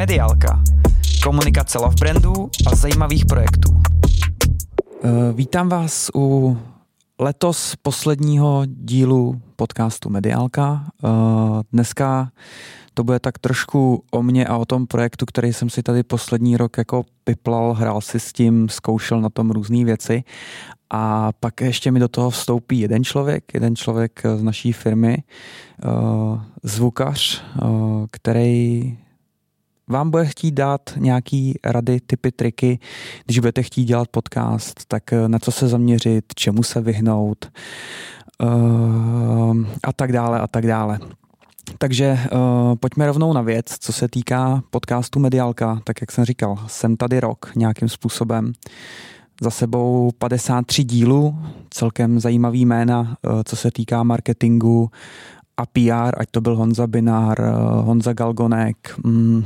Mediálka. 0.00 0.62
Komunikace 1.22 1.78
love 1.78 1.94
brandů 2.00 2.50
a 2.66 2.76
zajímavých 2.76 3.26
projektů. 3.26 3.70
Uh, 3.72 3.80
vítám 5.34 5.68
vás 5.68 6.10
u 6.14 6.58
letos 7.18 7.76
posledního 7.82 8.62
dílu 8.66 9.40
podcastu 9.56 10.10
Mediálka. 10.10 10.84
Uh, 11.02 11.10
dneska 11.72 12.30
to 12.94 13.04
bude 13.04 13.18
tak 13.18 13.38
trošku 13.38 14.04
o 14.10 14.22
mě 14.22 14.46
a 14.46 14.56
o 14.56 14.64
tom 14.64 14.86
projektu, 14.86 15.26
který 15.26 15.52
jsem 15.52 15.70
si 15.70 15.82
tady 15.82 16.02
poslední 16.02 16.56
rok 16.56 16.78
jako 16.78 17.04
piplal, 17.24 17.72
hrál 17.72 18.00
si 18.00 18.20
s 18.20 18.32
tím, 18.32 18.68
zkoušel 18.68 19.20
na 19.20 19.28
tom 19.28 19.50
různé 19.50 19.84
věci 19.84 20.24
a 20.90 21.32
pak 21.40 21.60
ještě 21.60 21.90
mi 21.90 22.00
do 22.00 22.08
toho 22.08 22.30
vstoupí 22.30 22.80
jeden 22.80 23.04
člověk, 23.04 23.44
jeden 23.54 23.76
člověk 23.76 24.22
z 24.36 24.42
naší 24.42 24.72
firmy, 24.72 25.18
uh, 25.84 26.40
zvukař, 26.62 27.44
který 28.10 28.96
vám 29.90 30.10
bude 30.10 30.26
chtít 30.26 30.54
dát 30.54 30.80
nějaký 30.96 31.58
rady, 31.64 32.00
typy, 32.00 32.32
triky, 32.32 32.78
když 33.24 33.38
budete 33.38 33.62
chtít 33.62 33.84
dělat 33.84 34.08
podcast, 34.08 34.84
tak 34.88 35.02
na 35.26 35.38
co 35.38 35.52
se 35.52 35.68
zaměřit, 35.68 36.24
čemu 36.34 36.62
se 36.62 36.80
vyhnout 36.80 37.50
uh, 38.42 39.56
a 39.84 39.92
tak 39.92 40.12
dále 40.12 40.40
a 40.40 40.46
tak 40.46 40.66
dále. 40.66 40.98
Takže 41.78 42.18
uh, 42.32 42.38
pojďme 42.80 43.06
rovnou 43.06 43.32
na 43.32 43.42
věc, 43.42 43.66
co 43.80 43.92
se 43.92 44.08
týká 44.08 44.62
podcastu 44.70 45.18
Mediálka, 45.18 45.80
tak 45.84 46.00
jak 46.00 46.12
jsem 46.12 46.24
říkal, 46.24 46.58
jsem 46.66 46.96
tady 46.96 47.20
rok 47.20 47.52
nějakým 47.56 47.88
způsobem. 47.88 48.52
Za 49.42 49.50
sebou 49.50 50.10
53 50.18 50.84
dílů, 50.84 51.38
celkem 51.70 52.20
zajímavý 52.20 52.66
jména, 52.66 53.00
uh, 53.00 53.42
co 53.44 53.56
se 53.56 53.70
týká 53.70 54.02
marketingu 54.02 54.90
a 55.56 55.66
PR, 55.66 56.20
ať 56.20 56.28
to 56.30 56.40
byl 56.40 56.56
Honza 56.56 56.86
Binár, 56.86 57.40
uh, 57.40 57.86
Honza 57.86 58.12
Galgonek, 58.12 58.94
um, 59.04 59.44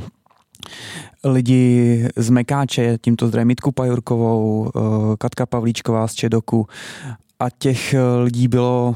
lidi 1.23 2.07
z 2.15 2.29
Mekáče, 2.29 2.97
tímto 3.01 3.27
zdravím 3.27 3.47
Mitku 3.47 3.71
Pajurkovou, 3.71 4.71
Katka 5.17 5.45
Pavlíčková 5.45 6.07
z 6.07 6.13
Čedoku 6.13 6.67
a 7.39 7.49
těch 7.49 7.95
lidí 8.23 8.47
bylo 8.47 8.95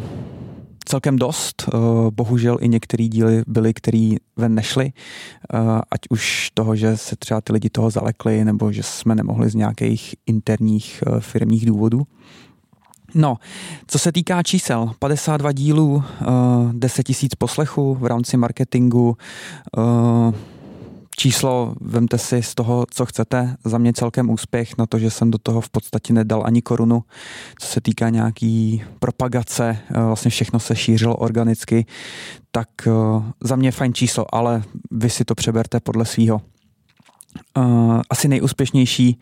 celkem 0.90 1.16
dost. 1.16 1.64
Eh, 1.68 1.78
bohužel 2.12 2.58
i 2.62 2.68
některé 2.68 3.08
díly 3.08 3.44
byly, 3.48 3.74
které 3.74 4.16
ven 4.38 4.56
nešly, 4.56 4.92
eh, 4.94 5.58
ať 5.92 6.00
už 6.10 6.52
toho, 6.54 6.76
že 6.76 6.98
se 6.98 7.16
třeba 7.16 7.42
ty 7.42 7.54
lidi 7.54 7.70
toho 7.70 7.90
zalekli, 7.90 8.46
nebo 8.46 8.72
že 8.72 8.84
jsme 8.84 9.16
nemohli 9.16 9.50
z 9.50 9.56
nějakých 9.56 10.16
interních 10.26 11.04
eh, 11.08 11.20
firmních 11.20 11.66
důvodů. 11.66 12.04
No, 13.16 13.38
co 13.88 14.00
se 14.00 14.12
týká 14.12 14.44
čísel, 14.44 14.92
52 15.00 15.52
dílů, 15.52 16.04
10 16.72 17.04
tisíc 17.04 17.36
poslechů 17.36 17.96
v 17.96 18.06
rámci 18.06 18.38
marketingu, 18.38 19.18
číslo, 21.20 21.76
vemte 21.82 22.18
si 22.18 22.44
z 22.44 22.56
toho, 22.56 22.86
co 22.92 23.06
chcete. 23.06 23.56
Za 23.66 23.78
mě 23.78 23.94
celkem 23.94 24.30
úspěch 24.30 24.78
na 24.78 24.86
to, 24.86 25.00
že 25.00 25.10
jsem 25.10 25.32
do 25.32 25.38
toho 25.38 25.62
v 25.62 25.70
podstatě 25.70 26.14
nedal 26.14 26.44
ani 26.46 26.62
korunu. 26.62 27.04
Co 27.60 27.68
se 27.68 27.82
týká 27.82 28.10
nějaký 28.10 28.84
propagace, 29.00 29.78
eh, 29.90 30.04
vlastně 30.04 30.32
všechno 30.32 30.60
se 30.60 30.76
šířilo 30.76 31.16
organicky, 31.16 31.86
tak 32.52 32.70
eh, 32.88 32.92
za 33.42 33.56
mě 33.56 33.72
fajn 33.72 33.94
číslo, 33.94 34.36
ale 34.36 34.64
vy 34.92 35.10
si 35.10 35.26
to 35.26 35.36
přeberte 35.36 35.80
podle 35.80 36.06
svýho. 36.06 36.42
Eh, 37.58 38.02
asi 38.10 38.28
nejúspěšnější 38.28 39.20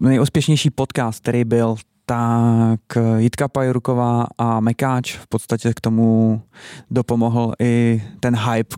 nejúspěšnější 0.00 0.70
podcast, 0.70 1.20
který 1.20 1.44
byl, 1.44 1.76
tak 2.12 2.98
Jitka 3.16 3.48
Pajurková 3.48 4.26
a 4.38 4.60
Mekáč 4.60 5.16
v 5.16 5.26
podstatě 5.26 5.72
k 5.74 5.80
tomu 5.80 6.42
dopomohl 6.90 7.52
i 7.60 8.02
ten 8.20 8.36
hype 8.36 8.76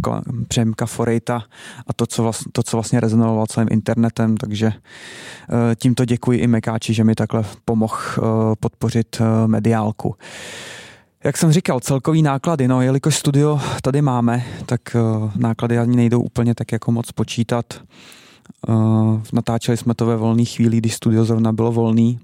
Přemka 0.49 0.87
Forejta 0.87 1.43
a 1.87 1.93
to 1.93 2.07
co, 2.07 2.23
vlastně, 2.23 2.53
to, 2.53 2.62
co 2.62 2.77
vlastně 2.77 3.01
rezonovalo 3.01 3.47
celým 3.47 3.69
internetem, 3.73 4.37
takže 4.37 4.67
eh, 4.67 5.75
tímto 5.77 6.05
děkuji 6.05 6.39
i 6.39 6.47
Mekáči, 6.47 6.95
že 6.95 7.05
mi 7.05 7.15
takhle 7.15 7.45
pomohl 7.65 7.99
eh, 8.19 8.23
podpořit 8.61 9.17
eh, 9.21 9.49
mediálku. 9.49 10.15
Jak 11.25 11.37
jsem 11.37 11.53
říkal, 11.53 11.81
celkový 11.81 12.23
náklady, 12.23 12.69
no 12.69 12.83
jelikož 12.83 13.17
studio 13.17 13.61
tady 13.83 14.03
máme, 14.03 14.44
tak 14.67 14.81
náklady 15.37 15.78
ani 15.78 15.97
nejdou 15.97 16.21
úplně 16.21 16.55
tak 16.55 16.73
jako 16.73 16.93
moc 16.93 17.12
počítat. 17.12 17.65
Natáčeli 19.33 19.77
jsme 19.77 19.94
to 19.94 20.06
ve 20.06 20.17
volné 20.17 20.44
chvíli, 20.44 20.77
když 20.77 20.94
studio 20.94 21.25
zrovna 21.25 21.53
bylo 21.53 21.73
volný, 21.73 22.21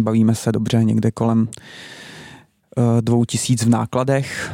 bavíme 0.00 0.34
se 0.34 0.52
dobře 0.52 0.84
někde 0.84 1.10
kolem 1.10 1.48
eh, 1.48 3.02
dvou 3.02 3.24
tisíc 3.24 3.64
v 3.64 3.68
nákladech, 3.68 4.52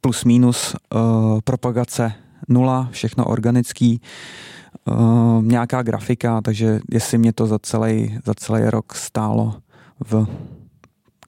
plus 0.00 0.24
minus 0.24 0.74
eh, 0.74 0.98
propagace 1.44 2.12
nula, 2.48 2.88
všechno 2.90 3.24
organický, 3.24 4.00
eh, 4.00 4.92
nějaká 5.40 5.82
grafika, 5.82 6.40
takže 6.40 6.80
jestli 6.90 7.18
mě 7.18 7.32
to 7.32 7.46
za 7.46 7.58
celý, 7.58 8.18
za 8.24 8.34
celý 8.34 8.62
rok 8.64 8.94
stálo 8.94 9.54
v 10.00 10.26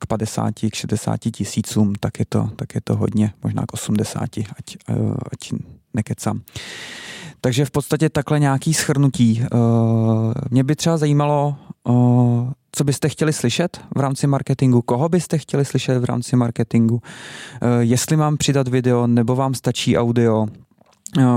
k 0.00 0.06
50, 0.06 0.55
k 0.71 0.75
60 0.75 1.16
tisícům, 1.16 1.94
tak 2.00 2.19
je 2.19 2.25
to, 2.28 2.50
tak 2.56 2.75
je 2.75 2.81
to 2.81 2.97
hodně, 2.97 3.33
možná 3.43 3.62
k 3.66 3.72
80, 3.72 4.22
ať, 4.22 4.77
ať 5.33 5.53
nekecám. 5.94 6.41
Takže 7.41 7.65
v 7.65 7.71
podstatě 7.71 8.09
takhle 8.09 8.41
nějaký 8.41 8.75
schrnutí. 8.75 9.44
Mě 10.50 10.65
by 10.65 10.77
třeba 10.77 10.97
zajímalo, 10.97 11.56
co 12.72 12.84
byste 12.84 13.09
chtěli 13.09 13.33
slyšet 13.33 13.81
v 13.97 14.00
rámci 14.00 14.27
marketingu, 14.27 14.83
koho 14.83 15.09
byste 15.09 15.39
chtěli 15.39 15.65
slyšet 15.65 15.99
v 15.99 16.05
rámci 16.05 16.37
marketingu, 16.37 17.03
eh, 17.03 17.66
jestli 17.81 18.16
mám 18.16 18.37
přidat 18.37 18.69
video 18.69 19.06
nebo 19.06 19.37
vám 19.37 19.55
stačí 19.55 19.99
audio, 19.99 20.47
eh, 20.50 20.70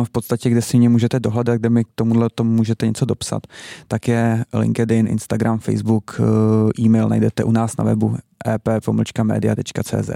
v 0.03 0.09
podstatě, 0.11 0.49
kde 0.49 0.61
si 0.61 0.77
mě 0.77 0.89
můžete 0.89 1.19
dohledat, 1.19 1.55
kde 1.55 1.69
mi 1.69 1.83
k 1.83 1.87
tomuhle 1.95 2.29
tomu 2.35 2.51
můžete 2.51 2.87
něco 2.87 3.05
dopsat, 3.05 3.47
tak 3.87 4.07
je 4.07 4.45
LinkedIn, 4.53 5.07
Instagram, 5.07 5.59
Facebook, 5.59 6.19
eh, 6.19 6.81
e-mail 6.81 7.09
najdete 7.09 7.43
u 7.43 7.51
nás 7.51 7.77
na 7.77 7.83
webu 7.83 8.17
ep.media.cz. 8.47 10.09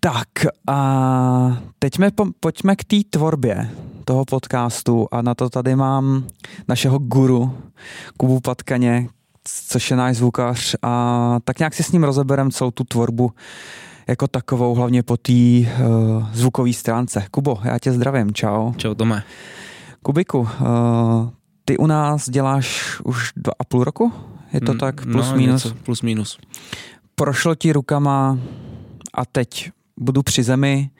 Tak 0.00 0.28
a 0.68 1.62
teď 1.78 1.98
pojďme 2.40 2.76
k 2.76 2.84
té 2.84 2.96
tvorbě 3.10 3.70
toho 4.04 4.24
podcastu 4.24 5.08
a 5.12 5.22
na 5.22 5.34
to 5.34 5.50
tady 5.50 5.76
mám 5.76 6.24
našeho 6.68 6.98
guru 6.98 7.58
Kubu 8.16 8.40
Patkaně, 8.40 9.08
což 9.44 9.90
je 9.90 9.96
náš 9.96 10.16
zvukař 10.16 10.76
a 10.82 11.38
tak 11.44 11.58
nějak 11.58 11.74
si 11.74 11.82
s 11.82 11.92
ním 11.92 12.04
rozeberem 12.04 12.50
celou 12.50 12.70
tu 12.70 12.84
tvorbu 12.84 13.32
jako 14.08 14.28
takovou, 14.28 14.74
hlavně 14.74 15.02
po 15.02 15.16
té 15.16 15.32
uh, 15.32 16.26
zvukové 16.32 16.72
stránce. 16.72 17.26
Kubo, 17.30 17.58
já 17.64 17.78
tě 17.78 17.92
zdravím, 17.92 18.34
čau. 18.34 18.72
Čau 18.72 18.94
Tome. 18.94 19.22
Kubiku, 20.02 20.38
uh, 20.38 20.48
ty 21.64 21.76
u 21.76 21.86
nás 21.86 22.30
děláš 22.30 23.00
už 23.04 23.32
dva 23.36 23.52
a 23.58 23.64
půl 23.64 23.84
roku? 23.84 24.12
Je 24.52 24.60
to 24.60 24.72
mm, 24.72 24.78
tak 24.78 25.02
plus 25.02 25.30
no, 25.30 25.36
minus? 25.36 25.64
Něco, 25.64 25.76
plus 25.84 26.02
minus. 26.02 26.38
Prošlo 27.14 27.54
ti 27.54 27.72
rukama 27.72 28.38
a 29.14 29.26
teď 29.26 29.70
budu 29.96 30.22
při 30.22 30.42
zemi 30.42 30.90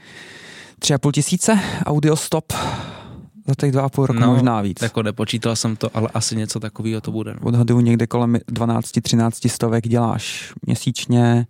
tři 0.79 0.95
a 0.95 0.99
půl 0.99 1.13
tisíce 1.13 1.59
audio 1.85 2.17
stop 2.17 2.53
za 3.47 3.55
těch 3.61 3.73
dva 3.73 3.83
a 3.83 3.89
půl 3.89 4.07
roku 4.07 4.21
no, 4.21 4.27
možná 4.27 4.61
víc. 4.61 4.83
Jako 4.83 5.03
nepočítal 5.03 5.57
jsem 5.57 5.77
to, 5.77 5.91
ale 5.95 6.09
asi 6.15 6.37
něco 6.37 6.61
takového 6.61 7.01
to 7.01 7.13
bude. 7.13 7.35
No. 7.35 7.41
Odhaduju 7.43 7.81
někde 7.81 8.07
kolem 8.07 8.35
12-13 8.35 9.49
stovek 9.49 9.89
děláš 9.89 10.53
měsíčně, 10.67 11.47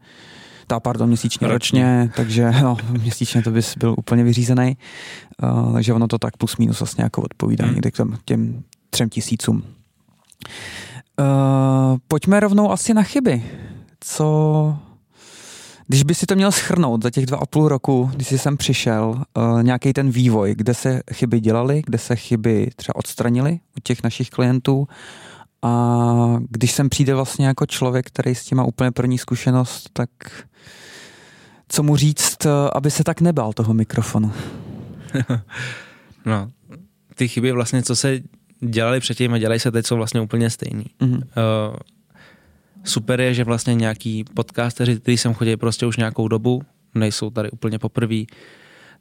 ta 0.68 0.80
pardon, 0.80 1.08
měsíčně 1.08 1.48
ročně, 1.48 2.10
takže 2.16 2.50
no, 2.62 2.76
měsíčně 2.90 3.42
to 3.42 3.50
bys 3.50 3.76
byl 3.76 3.94
úplně 3.98 4.24
vyřízený. 4.24 4.76
Uh, 5.42 5.72
takže 5.72 5.92
ono 5.92 6.08
to 6.08 6.18
tak 6.18 6.36
plus 6.36 6.56
minus 6.56 6.80
vlastně 6.80 7.04
jako 7.04 7.22
odpovídá 7.22 7.64
hmm. 7.64 7.74
někde 7.74 7.90
k 7.90 7.96
těm, 7.96 8.18
těm 8.24 8.62
třem 8.90 9.08
tisícům. 9.08 9.56
Uh, 9.56 9.62
pojďme 12.08 12.40
rovnou 12.40 12.72
asi 12.72 12.94
na 12.94 13.02
chyby. 13.02 13.42
Co 14.00 14.76
když 15.86 16.02
by 16.02 16.14
si 16.14 16.26
to 16.26 16.34
měl 16.34 16.52
schrnout 16.52 17.02
za 17.02 17.10
těch 17.10 17.26
dva 17.26 17.38
a 17.38 17.46
půl 17.46 17.68
roku, 17.68 18.10
když 18.14 18.28
jsi 18.28 18.38
sem 18.38 18.56
přišel, 18.56 19.22
uh, 19.36 19.62
nějaký 19.62 19.92
ten 19.92 20.10
vývoj, 20.10 20.54
kde 20.54 20.74
se 20.74 21.00
chyby 21.12 21.40
dělaly, 21.40 21.82
kde 21.86 21.98
se 21.98 22.16
chyby 22.16 22.70
třeba 22.76 22.96
odstranily 22.96 23.52
u 23.52 23.80
těch 23.82 24.02
našich 24.02 24.30
klientů 24.30 24.88
a 25.62 26.36
když 26.50 26.72
sem 26.72 26.88
přijde 26.88 27.14
vlastně 27.14 27.46
jako 27.46 27.66
člověk, 27.66 28.06
který 28.06 28.34
s 28.34 28.44
tím 28.44 28.58
má 28.58 28.64
úplně 28.64 28.90
první 28.90 29.18
zkušenost, 29.18 29.90
tak 29.92 30.10
co 31.68 31.82
mu 31.82 31.96
říct, 31.96 32.46
aby 32.72 32.90
se 32.90 33.04
tak 33.04 33.20
nebál 33.20 33.52
toho 33.52 33.74
mikrofonu? 33.74 34.32
no, 36.26 36.50
ty 37.14 37.28
chyby 37.28 37.52
vlastně, 37.52 37.82
co 37.82 37.96
se 37.96 38.20
dělali 38.60 39.00
předtím 39.00 39.32
a 39.32 39.38
dělají 39.38 39.60
se 39.60 39.70
teď, 39.70 39.86
jsou 39.86 39.96
vlastně 39.96 40.20
úplně 40.20 40.50
stejný. 40.50 40.86
Mm-hmm. 41.00 41.16
Uh, 41.16 41.76
super 42.84 43.20
je, 43.20 43.34
že 43.34 43.44
vlastně 43.44 43.74
nějaký 43.74 44.24
podcasteři, 44.34 45.00
kteří 45.00 45.16
sem 45.16 45.34
chodí 45.34 45.56
prostě 45.56 45.86
už 45.86 45.96
nějakou 45.96 46.28
dobu, 46.28 46.62
nejsou 46.94 47.30
tady 47.30 47.50
úplně 47.50 47.78
poprvé, 47.78 48.22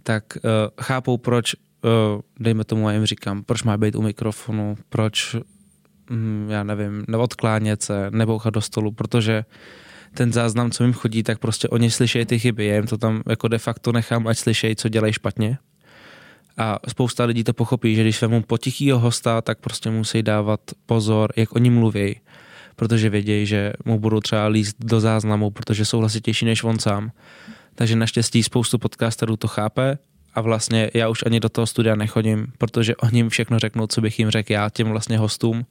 tak 0.03 0.23
uh, 0.35 0.41
chápou, 0.81 1.17
proč, 1.17 1.53
uh, 1.53 2.21
dejme 2.39 2.63
tomu, 2.63 2.89
já 2.89 2.95
jim 2.95 3.05
říkám, 3.05 3.43
proč 3.43 3.63
má 3.63 3.77
být 3.77 3.95
u 3.95 4.01
mikrofonu, 4.01 4.77
proč, 4.89 5.35
um, 6.11 6.47
já 6.49 6.63
nevím, 6.63 7.05
neodklánět 7.07 7.83
se, 7.83 8.11
nebouchat 8.11 8.53
do 8.53 8.61
stolu, 8.61 8.91
protože 8.91 9.45
ten 10.13 10.33
záznam, 10.33 10.71
co 10.71 10.83
jim 10.83 10.93
chodí, 10.93 11.23
tak 11.23 11.39
prostě 11.39 11.67
oni 11.67 11.91
slyšejí 11.91 12.25
ty 12.25 12.39
chyby, 12.39 12.65
já 12.65 12.75
jim 12.75 12.87
to 12.87 12.97
tam 12.97 13.23
jako 13.29 13.47
de 13.47 13.57
facto 13.57 13.91
nechám, 13.91 14.27
ať 14.27 14.37
slyšejí, 14.37 14.75
co 14.75 14.89
dělají 14.89 15.13
špatně. 15.13 15.57
A 16.57 16.79
spousta 16.87 17.25
lidí 17.25 17.43
to 17.43 17.53
pochopí, 17.53 17.95
že 17.95 18.01
když 18.01 18.21
vemu 18.21 18.41
potichýho 18.41 18.99
hosta, 18.99 19.41
tak 19.41 19.59
prostě 19.59 19.89
musí 19.89 20.23
dávat 20.23 20.59
pozor, 20.85 21.33
jak 21.35 21.55
oni 21.55 21.69
mluví, 21.69 22.19
protože 22.75 23.09
vědějí, 23.09 23.45
že 23.45 23.73
mu 23.85 23.99
budou 23.99 24.19
třeba 24.19 24.47
líst 24.47 24.75
do 24.79 24.99
záznamu, 24.99 25.51
protože 25.51 25.85
jsou 25.85 25.99
hlasitější 25.99 26.45
než 26.45 26.63
on 26.63 26.79
sám. 26.79 27.11
Takže 27.75 27.95
naštěstí 27.95 28.43
spoustu 28.43 28.77
podcasterů 28.77 29.37
to 29.37 29.47
chápe 29.47 29.97
a 30.37 30.41
vlastně 30.41 30.91
já 30.93 31.09
už 31.09 31.23
ani 31.25 31.39
do 31.39 31.49
toho 31.49 31.67
studia 31.67 31.95
nechodím, 31.95 32.47
protože 32.57 32.95
oni 32.95 33.29
všechno 33.29 33.59
řeknou, 33.59 33.87
co 33.87 34.01
bych 34.01 34.19
jim 34.19 34.29
řekl 34.29 34.51
já 34.51 34.69
těm 34.69 34.87
vlastně 34.87 35.17
hostům 35.17 35.65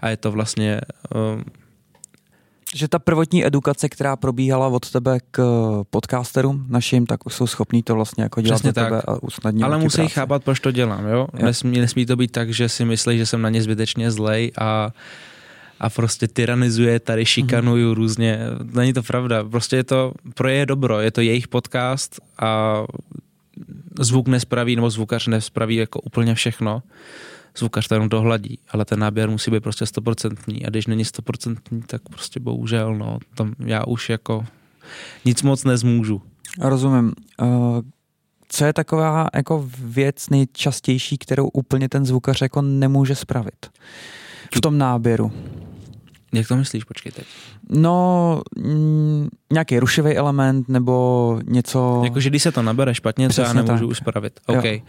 a 0.00 0.08
je 0.08 0.16
to 0.16 0.32
vlastně 0.32 0.80
um, 1.14 1.44
že 2.74 2.88
ta 2.88 2.98
prvotní 2.98 3.46
edukace, 3.46 3.88
která 3.88 4.16
probíhala 4.16 4.68
od 4.68 4.90
tebe 4.90 5.18
k 5.30 5.42
podcasterům 5.90 6.66
našim, 6.68 7.06
tak 7.06 7.20
jsou 7.28 7.46
schopní 7.46 7.82
to 7.82 7.94
vlastně 7.94 8.22
jako 8.22 8.40
dělat 8.40 8.54
Přesně 8.54 8.72
tebe 8.72 9.02
a 9.06 9.22
usnadnit. 9.22 9.64
Ale 9.64 9.78
musí 9.78 9.96
práci. 9.96 10.14
chápat, 10.14 10.44
proč 10.44 10.60
to 10.60 10.70
dělám, 10.70 11.06
jo? 11.06 11.26
jo. 11.38 11.46
Nesmí, 11.46 11.80
nesmí 11.80 12.06
to 12.06 12.16
být 12.16 12.32
tak, 12.32 12.52
že 12.52 12.68
si 12.68 12.84
myslí, 12.84 13.18
že 13.18 13.26
jsem 13.26 13.42
na 13.42 13.48
ně 13.48 13.62
zbytečně 13.62 14.10
zlej 14.10 14.52
a 14.58 14.90
a 15.80 15.90
prostě 15.90 16.28
tyranizuje, 16.28 17.00
tady 17.00 17.26
šikanuju 17.26 17.90
mm-hmm. 17.90 17.94
různě. 17.94 18.38
Není 18.62 18.92
to 18.92 19.02
pravda. 19.02 19.44
Prostě 19.44 19.76
je 19.76 19.84
to 19.84 20.12
pro 20.34 20.48
je 20.48 20.66
dobro. 20.66 21.00
Je 21.00 21.10
to 21.10 21.20
jejich 21.20 21.48
podcast 21.48 22.20
a 22.38 22.82
zvuk 24.00 24.28
nespraví, 24.28 24.76
nebo 24.76 24.90
zvukař 24.90 25.26
nespraví 25.26 25.76
jako 25.76 26.00
úplně 26.00 26.34
všechno. 26.34 26.82
Zvukař 27.58 27.88
to 27.88 27.94
jenom 27.94 28.08
dohladí, 28.08 28.58
ale 28.70 28.84
ten 28.84 28.98
náběr 28.98 29.30
musí 29.30 29.50
být 29.50 29.62
prostě 29.62 29.86
stoprocentní 29.86 30.66
a 30.66 30.70
když 30.70 30.86
není 30.86 31.04
stoprocentní, 31.04 31.82
tak 31.82 32.02
prostě 32.08 32.40
bohužel, 32.40 32.94
no, 32.94 33.18
tam 33.34 33.54
já 33.58 33.84
už 33.84 34.10
jako 34.10 34.46
nic 35.24 35.42
moc 35.42 35.64
nezmůžu. 35.64 36.22
Rozumím. 36.60 37.12
Uh, 37.42 37.80
co 38.48 38.64
je 38.64 38.72
taková 38.72 39.28
jako 39.34 39.70
věc 39.78 40.28
nejčastější, 40.28 41.18
kterou 41.18 41.48
úplně 41.48 41.88
ten 41.88 42.06
zvukař 42.06 42.40
jako 42.40 42.62
nemůže 42.62 43.14
spravit 43.14 43.66
v 44.56 44.60
tom 44.60 44.78
náběru? 44.78 45.32
Jak 46.38 46.48
to 46.48 46.56
myslíš, 46.56 46.84
počkej 46.84 47.12
teď? 47.12 47.26
No, 47.70 48.40
mm, 48.56 49.28
nějaký 49.52 49.78
rušivý 49.78 50.16
element 50.16 50.68
nebo 50.68 51.38
něco... 51.44 52.02
Jakože 52.04 52.30
když 52.30 52.42
se 52.42 52.52
to 52.52 52.62
nabere 52.62 52.94
špatně, 52.94 53.30
co 53.30 53.42
já 53.42 53.52
nemůžu 53.52 53.86
tak. 53.86 53.90
uspravit. 53.90 54.40
OK. 54.46 54.64
Jo. 54.64 54.80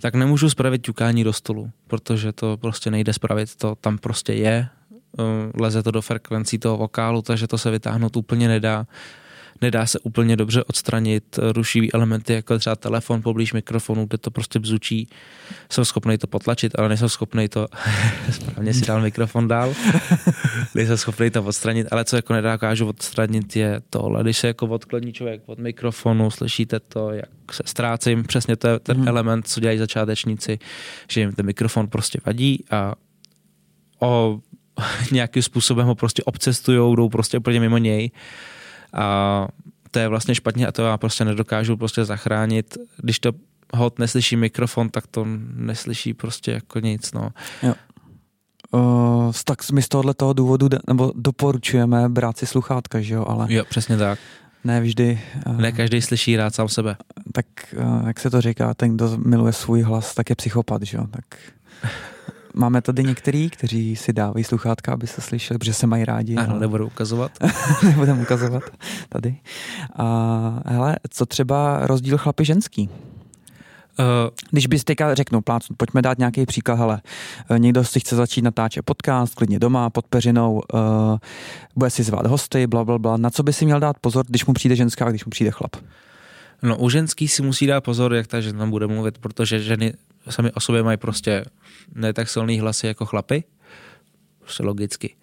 Tak 0.00 0.14
nemůžu 0.14 0.50
spravit 0.50 0.82
ťukání 0.82 1.24
do 1.24 1.32
stolu, 1.32 1.70
protože 1.86 2.32
to 2.32 2.56
prostě 2.56 2.90
nejde 2.90 3.12
spravit, 3.12 3.56
to 3.56 3.74
tam 3.74 3.98
prostě 3.98 4.32
je, 4.32 4.68
eh, 5.18 5.22
leze 5.62 5.82
to 5.82 5.90
do 5.90 6.02
frekvencí 6.02 6.58
toho 6.58 6.76
vokálu, 6.76 7.22
takže 7.22 7.46
to 7.46 7.58
se 7.58 7.70
vytáhnout 7.70 8.16
úplně 8.16 8.48
nedá 8.48 8.86
nedá 9.60 9.86
se 9.86 9.98
úplně 9.98 10.36
dobře 10.36 10.64
odstranit 10.64 11.38
rušivý 11.52 11.92
elementy, 11.92 12.32
jako 12.32 12.58
třeba 12.58 12.76
telefon 12.76 13.22
poblíž 13.22 13.52
mikrofonu, 13.52 14.06
kde 14.06 14.18
to 14.18 14.30
prostě 14.30 14.58
bzučí. 14.58 15.08
Jsem 15.70 15.84
schopný 15.84 16.18
to 16.18 16.26
potlačit, 16.26 16.78
ale 16.78 16.88
nejsem 16.88 17.08
schopný 17.08 17.48
to, 17.48 17.66
správně 18.30 18.74
si 18.74 18.86
dal 18.86 19.00
mikrofon 19.00 19.48
dál, 19.48 19.74
nejsem 20.74 20.96
schopný 20.96 21.30
to 21.30 21.42
odstranit, 21.42 21.86
ale 21.90 22.04
co 22.04 22.16
jako 22.16 22.32
nedokážu 22.32 22.86
odstranit 22.86 23.56
je 23.56 23.80
tohle, 23.90 24.22
když 24.22 24.38
se 24.38 24.46
jako 24.46 24.66
odkloní 24.66 25.12
člověk 25.12 25.42
od 25.46 25.58
mikrofonu, 25.58 26.30
slyšíte 26.30 26.80
to, 26.80 27.10
jak 27.10 27.52
se 27.52 27.62
ztrácím, 27.66 28.24
přesně 28.24 28.56
to 28.56 28.68
je 28.68 28.78
ten 28.78 28.96
hmm. 28.96 29.08
element, 29.08 29.48
co 29.48 29.60
dělají 29.60 29.78
začátečníci, 29.78 30.58
že 31.10 31.20
jim 31.20 31.32
ten 31.32 31.46
mikrofon 31.46 31.86
prostě 31.86 32.18
vadí 32.26 32.64
a 32.70 32.94
o 34.00 34.38
nějakým 35.12 35.42
způsobem 35.42 35.86
ho 35.86 35.94
prostě 35.94 36.22
obcestujou, 36.24 36.96
jdou 36.96 37.08
prostě 37.08 37.38
úplně 37.38 37.60
mimo 37.60 37.78
něj 37.78 38.10
a 38.92 39.48
to 39.90 39.98
je 39.98 40.08
vlastně 40.08 40.34
špatně 40.34 40.66
a 40.66 40.72
to 40.72 40.82
já 40.82 40.96
prostě 40.96 41.24
nedokážu 41.24 41.76
prostě 41.76 42.04
zachránit. 42.04 42.78
Když 42.96 43.18
to 43.18 43.32
hod 43.74 43.98
neslyší 43.98 44.36
mikrofon, 44.36 44.88
tak 44.88 45.06
to 45.06 45.26
neslyší 45.54 46.14
prostě 46.14 46.50
jako 46.50 46.80
nic, 46.80 47.12
no. 47.12 47.30
Jo. 47.62 47.74
Uh, 48.72 49.32
tak 49.44 49.70
my 49.70 49.82
z 49.82 49.88
tohohle 49.88 50.14
toho 50.14 50.32
důvodu 50.32 50.68
nebo 50.88 51.12
doporučujeme 51.14 52.08
brát 52.08 52.38
si 52.38 52.46
sluchátka, 52.46 53.00
že 53.00 53.14
jo, 53.14 53.24
ale... 53.28 53.46
Jo, 53.48 53.64
přesně 53.68 53.96
tak. 53.96 54.18
Ne 54.64 54.80
vždy. 54.80 55.20
Uh, 55.46 55.60
ne 55.60 55.72
každý 55.72 56.02
slyší 56.02 56.36
rád 56.36 56.54
sám 56.54 56.68
sebe. 56.68 56.96
Tak, 57.32 57.46
uh, 57.76 58.06
jak 58.06 58.20
se 58.20 58.30
to 58.30 58.40
říká, 58.40 58.74
ten, 58.74 58.94
kdo 58.94 59.18
miluje 59.18 59.52
svůj 59.52 59.82
hlas, 59.82 60.14
tak 60.14 60.30
je 60.30 60.36
psychopat, 60.36 60.82
že 60.82 60.96
jo, 60.96 61.06
tak... 61.10 61.24
Máme 62.54 62.82
tady 62.82 63.04
některý, 63.04 63.50
kteří 63.50 63.96
si 63.96 64.12
dávají 64.12 64.44
sluchátka, 64.44 64.92
aby 64.92 65.06
se 65.06 65.20
slyšeli, 65.20 65.58
protože 65.58 65.74
se 65.74 65.86
mají 65.86 66.04
rádi. 66.04 66.36
Ano, 66.36 66.50
ale... 66.50 66.60
nebudou 66.60 66.86
ukazovat. 66.86 67.32
Nebudeme 67.82 68.22
ukazovat 68.22 68.62
tady. 69.08 69.36
A 69.96 70.62
hele, 70.66 70.96
co 71.10 71.26
třeba 71.26 71.86
rozdíl 71.86 72.18
chlapy 72.18 72.44
ženský? 72.44 72.88
Uh, 73.98 74.06
Když 74.50 74.66
bys 74.66 74.84
teďka 74.84 75.14
řeknu, 75.14 75.40
plácnu, 75.40 75.76
pojďme 75.76 76.02
dát 76.02 76.18
nějaký 76.18 76.46
příklad, 76.46 76.74
hele, 76.74 77.00
eh, 77.50 77.58
někdo 77.58 77.84
si 77.84 78.00
chce 78.00 78.16
začít 78.16 78.42
natáčet 78.42 78.84
podcast, 78.84 79.34
klidně 79.34 79.58
doma, 79.58 79.90
pod 79.90 80.06
peřinou, 80.06 80.62
uh, 80.72 80.80
bude 81.76 81.90
si 81.90 82.02
zvát 82.02 82.26
hosty, 82.26 82.66
bla, 82.66 82.84
bla, 82.84 82.98
bla. 82.98 83.16
Na 83.16 83.30
co 83.30 83.42
by 83.42 83.52
si 83.52 83.64
měl 83.64 83.80
dát 83.80 83.96
pozor, 84.00 84.24
když 84.28 84.46
mu 84.46 84.54
přijde 84.54 84.76
ženská 84.76 85.06
a 85.06 85.10
když 85.10 85.24
mu 85.24 85.30
přijde 85.30 85.50
chlap? 85.50 85.76
No 86.62 86.78
u 86.78 86.90
ženský 86.90 87.28
si 87.28 87.42
musí 87.42 87.66
dát 87.66 87.80
pozor, 87.80 88.14
jak 88.14 88.26
ta 88.26 88.40
žena 88.40 88.66
bude 88.66 88.86
mluvit, 88.86 89.18
protože 89.18 89.60
ženy 89.60 89.94
sami 90.28 90.52
o 90.52 90.60
sobě 90.60 90.82
mají 90.82 90.98
prostě 90.98 91.44
ne 91.94 92.12
tak 92.12 92.28
silný 92.28 92.60
hlasy 92.60 92.86
jako 92.86 93.06
chlapy, 93.06 93.44
prostě 94.40 94.62
logicky. 94.62 95.14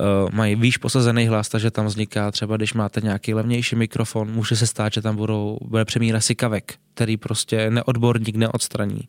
Uh, 0.00 0.34
mají 0.34 0.54
výš 0.54 0.76
posazený 0.76 1.26
hlas, 1.26 1.48
takže 1.48 1.70
tam 1.70 1.86
vzniká 1.86 2.30
třeba, 2.30 2.56
když 2.56 2.74
máte 2.74 3.00
nějaký 3.00 3.34
levnější 3.34 3.76
mikrofon, 3.76 4.30
může 4.30 4.56
se 4.56 4.66
stát, 4.66 4.92
že 4.92 5.02
tam 5.02 5.16
budou, 5.16 5.58
bude 5.62 5.84
přemíra 5.84 6.20
sikavek, 6.20 6.74
který 6.94 7.16
prostě 7.16 7.70
neodborník 7.70 8.36
neodstraní. 8.36 9.08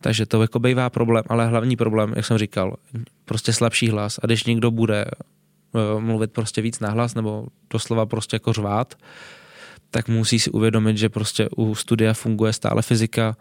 Takže 0.00 0.26
to 0.26 0.42
jako 0.42 0.58
bývá 0.58 0.90
problém, 0.90 1.24
ale 1.28 1.46
hlavní 1.46 1.76
problém, 1.76 2.12
jak 2.16 2.26
jsem 2.26 2.38
říkal, 2.38 2.76
prostě 3.24 3.52
slabší 3.52 3.88
hlas. 3.88 4.20
A 4.22 4.26
když 4.26 4.44
někdo 4.44 4.70
bude 4.70 5.04
uh, 5.72 6.00
mluvit 6.00 6.32
prostě 6.32 6.62
víc 6.62 6.80
nahlas 6.80 7.14
nebo 7.14 7.46
doslova 7.70 8.06
prostě 8.06 8.36
jako 8.36 8.52
řvát, 8.52 8.94
tak 9.94 10.08
musí 10.08 10.38
si 10.38 10.50
uvědomit, 10.50 10.98
že 10.98 11.08
prostě 11.08 11.48
u 11.56 11.74
studia 11.74 12.14
funguje 12.14 12.52
stále 12.52 12.82
fyzika 12.82 13.36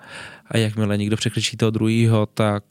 a 0.47 0.57
jakmile 0.57 0.97
někdo 0.97 1.17
překřičí 1.17 1.57
toho 1.57 1.71
druhého, 1.71 2.25
tak 2.25 2.63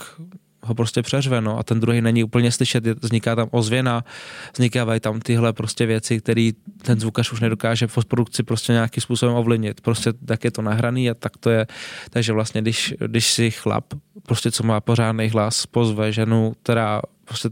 ho 0.63 0.75
prostě 0.75 1.03
přeřve, 1.03 1.41
no, 1.41 1.59
a 1.59 1.63
ten 1.63 1.81
druhý 1.81 2.01
není 2.01 2.25
úplně 2.25 2.53
slyšet, 2.53 2.87
vzniká 2.87 3.37
tam 3.37 3.49
ozvěna, 3.51 4.05
vznikají 4.55 5.01
tam 5.01 5.21
tyhle 5.21 5.53
prostě 5.53 5.87
věci, 5.87 6.21
které 6.21 6.51
ten 6.83 7.01
zvukař 7.01 7.33
už 7.33 7.41
nedokáže 7.41 7.87
v 7.87 7.95
postprodukci 7.95 8.43
prostě 8.43 8.73
nějakým 8.73 9.01
způsobem 9.01 9.35
ovlivnit. 9.35 9.81
Prostě 9.81 10.13
tak 10.13 10.45
je 10.45 10.51
to 10.51 10.63
nahraný 10.63 11.11
a 11.11 11.15
tak 11.15 11.37
to 11.37 11.51
je. 11.51 11.67
Takže 12.11 12.33
vlastně, 12.33 12.61
když, 12.63 12.95
když 13.07 13.33
si 13.33 13.51
chlap, 13.51 13.85
prostě 14.23 14.51
co 14.51 14.63
má 14.63 14.81
pořádný 14.81 15.29
hlas, 15.29 15.67
pozve 15.67 16.13
ženu, 16.13 16.53
která 16.63 17.03
prostě 17.25 17.51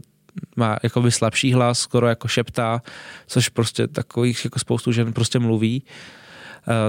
má 0.55 0.77
jakoby 0.83 1.11
slabší 1.11 1.53
hlas, 1.53 1.79
skoro 1.79 2.07
jako 2.07 2.27
šeptá, 2.27 2.81
což 3.27 3.49
prostě 3.49 3.87
takových 3.87 4.45
jako 4.45 4.59
spoustu 4.59 4.91
žen 4.91 5.13
prostě 5.13 5.39
mluví, 5.39 5.83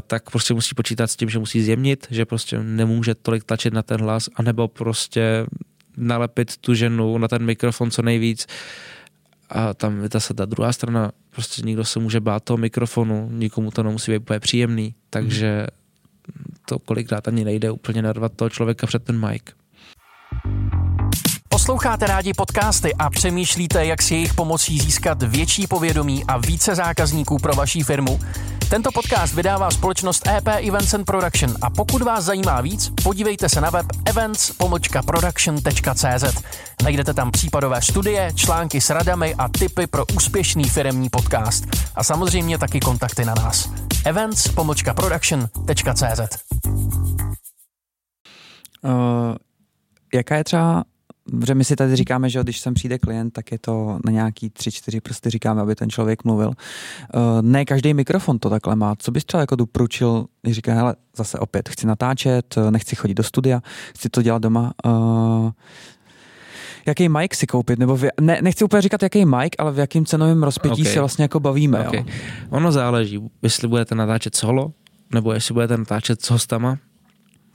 tak 0.07 0.31
prostě 0.31 0.55
musí 0.55 0.75
počítat 0.75 1.07
s 1.07 1.17
tím, 1.17 1.29
že 1.29 1.39
musí 1.39 1.63
zjemnit, 1.63 2.07
že 2.11 2.25
prostě 2.25 2.63
nemůže 2.63 3.15
tolik 3.15 3.45
tlačit 3.45 3.75
na 3.75 3.83
ten 3.83 4.01
hlas, 4.01 4.29
anebo 4.35 4.69
prostě 4.69 5.47
nalepit 5.97 6.57
tu 6.57 6.75
ženu 6.75 7.19
na 7.19 7.29
ten 7.29 7.45
mikrofon 7.45 7.91
co 7.91 8.03
nejvíc. 8.03 8.47
A 9.51 9.75
tam 9.75 10.03
je 10.03 10.09
zase 10.13 10.35
ta 10.35 10.45
druhá 10.45 10.73
strana, 10.73 11.13
prostě 11.31 11.63
někdo 11.63 11.85
se 11.85 11.99
může 11.99 12.21
bát 12.21 12.45
toho 12.45 12.57
mikrofonu, 12.57 13.29
nikomu 13.33 13.71
to 13.71 13.83
nemusí 13.83 14.13
být 14.13 14.19
úplně 14.19 14.41
příjemný, 14.41 14.95
takže 15.11 15.67
to 16.69 16.79
kolikrát 16.79 17.29
ani 17.29 17.45
nejde 17.45 17.71
úplně 17.71 18.03
narvat 18.03 18.33
toho 18.37 18.51
člověka 18.51 18.87
před 18.87 19.05
ten 19.05 19.29
mic. 19.29 19.43
Posloucháte 21.63 22.07
rádi 22.07 22.35
podcasty 22.35 22.95
a 22.95 23.11
přemýšlíte, 23.11 23.87
jak 23.87 24.03
si 24.03 24.15
jejich 24.15 24.35
pomocí 24.35 24.79
získat 24.79 25.23
větší 25.23 25.67
povědomí 25.67 26.25
a 26.25 26.39
více 26.39 26.75
zákazníků 26.75 27.39
pro 27.39 27.55
vaší 27.55 27.83
firmu? 27.83 28.21
Tento 28.71 28.93
podcast 28.93 29.35
vydává 29.35 29.71
společnost 29.71 30.27
EP 30.27 30.49
Events 30.49 30.95
and 30.95 31.05
Production 31.05 31.55
a 31.61 31.71
pokud 31.71 32.03
vás 32.03 32.25
zajímá 32.25 32.61
víc, 32.61 32.93
podívejte 33.03 33.49
se 33.49 33.61
na 33.61 33.71
web 33.71 33.87
events.production.cz. 34.05 36.43
Najdete 36.83 37.15
tam 37.15 37.31
případové 37.31 37.83
studie, 37.83 38.33
články 38.35 38.81
s 38.81 38.91
radami 38.91 39.35
a 39.35 39.49
tipy 39.49 39.87
pro 39.87 40.05
úspěšný 40.17 40.65
firemní 40.65 41.11
podcast. 41.11 41.65
A 41.95 42.05
samozřejmě 42.05 42.59
taky 42.59 42.81
kontakty 42.81 43.25
na 43.25 43.35
nás. 43.35 43.71
events.production.cz 44.05 46.21
uh, 48.85 48.91
Jaká 50.15 50.37
je 50.37 50.45
třeba 50.45 50.85
Protože 51.41 51.55
my 51.55 51.65
si 51.65 51.77
tady 51.77 51.97
říkáme, 51.97 52.31
že 52.31 52.43
když 52.43 52.61
sem 52.61 52.75
přijde 52.75 52.99
klient, 52.99 53.31
tak 53.31 53.53
je 53.53 53.59
to 53.59 53.99
na 54.05 54.13
nějaký 54.13 54.51
tři, 54.51 54.73
čtyři 54.73 55.01
prsty 55.01 55.31
říkáme, 55.31 55.61
aby 55.61 55.75
ten 55.75 55.91
člověk 55.91 56.25
mluvil. 56.25 56.49
Uh, 56.49 56.53
ne 57.41 57.65
každý 57.65 57.95
mikrofon 57.95 58.39
to 58.39 58.51
takhle 58.51 58.77
má. 58.77 58.95
Co 58.99 59.11
bys 59.11 59.25
třeba 59.25 59.41
jako 59.41 59.57
doporučil, 59.57 60.27
když 60.43 60.57
říká, 60.57 60.75
hele, 60.75 60.95
zase 61.17 61.39
opět, 61.39 61.69
chci 61.69 61.87
natáčet, 61.87 62.55
nechci 62.71 62.97
chodit 62.97 63.15
do 63.15 63.23
studia, 63.23 63.61
chci 63.95 64.09
to 64.09 64.23
dělat 64.23 64.43
doma. 64.43 64.73
Uh, 64.87 65.51
jaký 66.87 67.09
mic 67.09 67.35
si 67.35 67.47
koupit, 67.47 67.79
nebo 67.79 67.97
v, 67.97 68.05
ne, 68.21 68.39
nechci 68.43 68.65
úplně 68.65 68.83
říkat, 68.83 69.03
jaký 69.03 69.25
mic, 69.25 69.53
ale 69.59 69.73
v 69.73 69.79
jakým 69.79 70.07
cenovém 70.07 70.43
rozpětí 70.43 70.83
okay. 70.83 70.93
se 70.93 70.99
vlastně 70.99 71.25
jako 71.25 71.41
bavíme. 71.41 71.89
Okay. 71.89 72.01
Jo? 72.01 72.07
Ono 72.51 72.73
záleží, 72.73 73.21
jestli 73.43 73.69
budete 73.69 73.95
natáčet 73.95 74.37
solo, 74.37 74.73
nebo 75.15 75.33
jestli 75.33 75.55
budete 75.55 75.77
natáčet 75.77 76.23
s 76.23 76.31
hostama, 76.31 76.79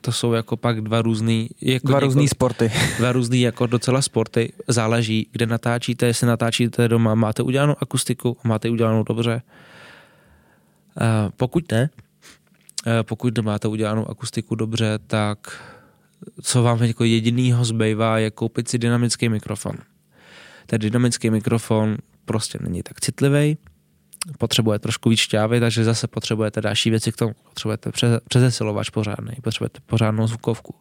to 0.01 0.11
jsou 0.11 0.33
jako 0.33 0.57
pak 0.57 0.81
dva 0.81 1.01
různý... 1.01 1.49
Jako 1.61 1.87
dva 1.87 1.99
různý 1.99 2.27
sporty. 2.27 2.71
Dva 2.97 3.11
různý 3.11 3.41
jako 3.41 3.67
docela 3.67 4.01
sporty. 4.01 4.53
Záleží, 4.67 5.29
kde 5.31 5.45
natáčíte, 5.45 6.05
jestli 6.05 6.27
natáčíte 6.27 6.87
doma, 6.87 7.15
máte 7.15 7.43
udělanou 7.43 7.75
akustiku, 7.79 8.37
máte 8.43 8.69
udělanou 8.69 9.03
dobře. 9.03 9.41
Uh, 11.01 11.31
pokud 11.37 11.71
ne, 11.71 11.89
uh, 12.85 12.91
pokud 13.01 13.37
nemáte 13.37 13.67
udělanou 13.67 14.09
akustiku 14.09 14.55
dobře, 14.55 14.99
tak 15.07 15.61
co 16.41 16.63
vám 16.63 16.83
jako 16.83 17.03
jedinýho 17.03 17.65
zbývá, 17.65 18.19
je 18.19 18.31
koupit 18.31 18.67
si 18.67 18.77
dynamický 18.77 19.29
mikrofon. 19.29 19.75
Ten 20.65 20.79
dynamický 20.79 21.29
mikrofon 21.29 21.97
prostě 22.25 22.59
není 22.61 22.83
tak 22.83 22.99
citlivý, 22.99 23.57
potřebuje 24.37 24.79
trošku 24.79 25.09
víc 25.09 25.19
šťávy, 25.19 25.59
takže 25.59 25.83
zase 25.83 26.07
potřebujete 26.07 26.61
další 26.61 26.89
věci 26.89 27.11
k 27.11 27.15
tomu. 27.15 27.33
Potřebujete 27.43 27.91
přezesilovač 28.29 28.89
pořádný, 28.89 29.31
potřebujete 29.43 29.79
pořádnou 29.85 30.27
zvukovku. 30.27 30.75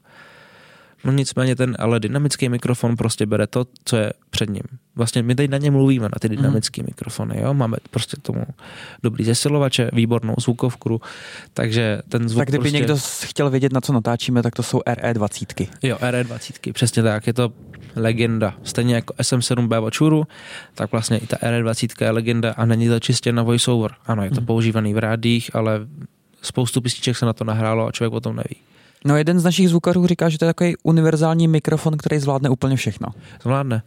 No 1.06 1.12
nicméně 1.12 1.56
ten 1.56 1.76
ale 1.78 2.00
dynamický 2.00 2.48
mikrofon 2.48 2.96
prostě 2.96 3.26
bere 3.26 3.46
to, 3.46 3.66
co 3.84 3.96
je 3.96 4.12
před 4.30 4.50
ním. 4.50 4.62
Vlastně 4.96 5.22
my 5.22 5.34
teď 5.34 5.50
na 5.50 5.58
ně 5.58 5.70
mluvíme, 5.70 6.04
na 6.04 6.18
ty 6.20 6.28
mhm. 6.28 6.36
dynamické 6.36 6.82
mm. 6.82 6.86
mikrofony, 6.86 7.40
jo? 7.40 7.54
máme 7.54 7.76
prostě 7.90 8.16
tomu 8.22 8.44
dobrý 9.02 9.24
zesilovače, 9.24 9.90
výbornou 9.92 10.34
zvukovku, 10.38 11.00
takže 11.54 12.02
ten 12.08 12.28
zvuk 12.28 12.40
Tak 12.40 12.48
kdyby 12.48 12.62
prostě... 12.62 12.78
někdo 12.78 12.96
chtěl 13.24 13.50
vědět, 13.50 13.72
na 13.72 13.80
co 13.80 13.92
natáčíme, 13.92 14.42
tak 14.42 14.54
to 14.54 14.62
jsou 14.62 14.78
RE20. 14.78 15.68
Jo, 15.82 15.96
RE20, 15.96 16.72
přesně 16.72 17.02
tak, 17.02 17.26
je 17.26 17.32
to 17.32 17.52
legenda. 17.96 18.54
Stejně 18.62 18.94
jako 18.94 19.14
SM7B 19.14 19.84
od 19.84 19.94
Shuru, 19.94 20.26
tak 20.74 20.92
vlastně 20.92 21.18
i 21.18 21.26
ta 21.26 21.36
RE20 21.36 22.04
je 22.04 22.10
legenda 22.10 22.52
a 22.52 22.64
není 22.64 22.88
to 22.88 23.00
čistě 23.00 23.32
na 23.32 23.42
voiceover. 23.42 23.90
Ano, 24.06 24.24
je 24.24 24.30
to 24.30 24.40
mm. 24.40 24.46
používaný 24.46 24.94
v 24.94 24.98
rádích, 24.98 25.50
ale 25.56 25.80
spoustu 26.42 26.80
písniček 26.80 27.16
se 27.16 27.26
na 27.26 27.32
to 27.32 27.44
nahrálo 27.44 27.86
a 27.86 27.92
člověk 27.92 28.12
o 28.12 28.20
tom 28.20 28.36
neví. 28.36 28.56
No 29.06 29.16
jeden 29.16 29.40
z 29.40 29.44
našich 29.44 29.68
zvukařů 29.68 30.06
říká, 30.06 30.28
že 30.28 30.38
to 30.38 30.44
je 30.44 30.48
takový 30.48 30.76
univerzální 30.82 31.48
mikrofon, 31.48 31.96
který 31.96 32.18
zvládne 32.18 32.50
úplně 32.50 32.76
všechno. 32.76 33.08
Zvládne. 33.42 33.82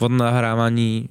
Od 0.00 0.12
nahrávání 0.12 1.08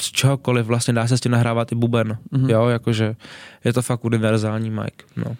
z 0.00 0.12
čehokoliv 0.12 0.66
vlastně 0.66 0.94
dá 0.94 1.06
se 1.06 1.18
s 1.18 1.20
tím 1.20 1.32
nahrávat 1.32 1.72
i 1.72 1.74
buben. 1.74 2.18
Mm-hmm. 2.32 2.50
Jo, 2.50 2.68
jakože 2.68 3.16
je 3.64 3.72
to 3.72 3.82
fakt 3.82 4.04
univerzální 4.04 4.70
mic. 4.70 4.94
No. 5.16 5.36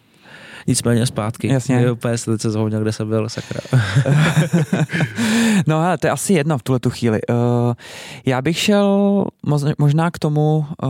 Nicméně 0.67 1.07
zpátky. 1.07 1.49
Jasně. 1.49 1.77
Je 1.77 1.93
úplně 1.93 2.19
se 2.19 2.37
zhounil, 2.37 2.81
kde 2.81 2.93
jsem 2.93 3.09
byl, 3.09 3.29
sakra. 3.29 3.61
no 5.67 5.81
hele, 5.81 5.99
to 5.99 6.07
je 6.07 6.11
asi 6.11 6.33
jedno 6.33 6.59
v 6.59 6.63
tuhle 6.63 6.81
tu 6.81 6.91
chvíli. 6.91 7.21
Uh, 7.31 7.37
já 8.27 8.43
bych 8.43 8.59
šel 8.59 9.25
možná 9.79 10.11
k 10.11 10.19
tomu, 10.19 10.67
uh, 10.83 10.89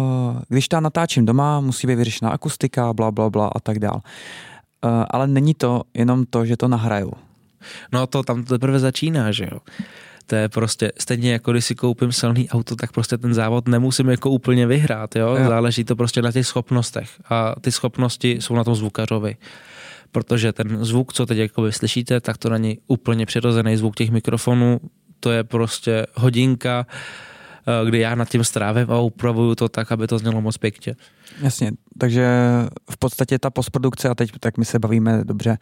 když 0.49 0.69
ta 0.69 0.81
natáčím 0.81 1.27
doma, 1.27 1.61
musí 1.61 1.87
být 1.87 1.95
vyřešená 1.95 2.31
akustika, 2.31 2.93
bla, 2.93 3.11
bla, 3.11 3.31
bla 3.31 3.51
a 3.55 3.61
tak 3.61 3.79
dál. 3.79 3.95
Uh, 3.95 4.01
ale 5.11 5.27
není 5.27 5.55
to 5.55 5.83
jenom 5.95 6.27
to, 6.27 6.47
že 6.47 6.57
to 6.57 6.69
nahraju. 6.69 7.13
No 7.93 8.07
to 8.07 8.23
tam 8.23 8.45
to 8.45 8.55
teprve 8.55 8.79
začíná, 8.79 9.33
že 9.33 9.49
jo. 9.53 9.59
To 10.27 10.35
je 10.35 10.49
prostě 10.49 10.93
stejně 10.99 11.33
jako 11.33 11.53
když 11.53 11.65
si 11.65 11.75
koupím 11.75 12.13
silný 12.13 12.51
auto, 12.51 12.77
tak 12.77 12.93
prostě 12.93 13.19
ten 13.19 13.35
závod 13.35 13.69
nemusím 13.69 14.09
jako 14.09 14.31
úplně 14.31 14.67
vyhrát, 14.67 15.17
jo? 15.17 15.37
jo. 15.37 15.49
Záleží 15.49 15.85
to 15.85 15.97
prostě 15.97 16.23
na 16.23 16.33
těch 16.33 16.47
schopnostech 16.47 17.11
a 17.31 17.55
ty 17.61 17.73
schopnosti 17.73 18.31
jsou 18.31 18.55
na 18.55 18.65
tom 18.65 18.75
zvukařovi 18.75 19.37
protože 20.13 20.53
ten 20.53 20.85
zvuk, 20.85 21.13
co 21.13 21.27
teď 21.27 21.39
jako 21.39 21.73
slyšíte, 21.73 22.21
tak 22.21 22.39
to 22.39 22.51
není 22.51 22.79
úplně 22.87 23.27
přirozený 23.27 23.77
zvuk 23.77 23.97
těch 23.97 24.11
mikrofonů, 24.11 24.81
to 25.21 25.31
je 25.31 25.45
prostě 25.45 26.07
hodinka, 26.15 26.87
eh, 26.89 26.95
kdy 27.85 27.99
já 27.99 28.15
nad 28.15 28.29
tím 28.29 28.45
strávím 28.45 28.91
a 28.91 29.01
upravuju 29.01 29.55
to 29.55 29.69
tak, 29.69 29.93
aby 29.93 30.07
to 30.07 30.19
znělo 30.19 30.41
moc 30.41 30.59
pěkně. 30.59 30.95
Jasně, 31.43 31.73
takže 31.99 32.29
v 32.91 32.97
podstatě 32.97 33.39
ta 33.39 33.51
postprodukce, 33.51 34.09
a 34.09 34.15
teď 34.15 34.31
tak 34.41 34.59
my 34.59 34.65
se 34.65 34.79
bavíme 34.79 35.25
dobře, 35.25 35.59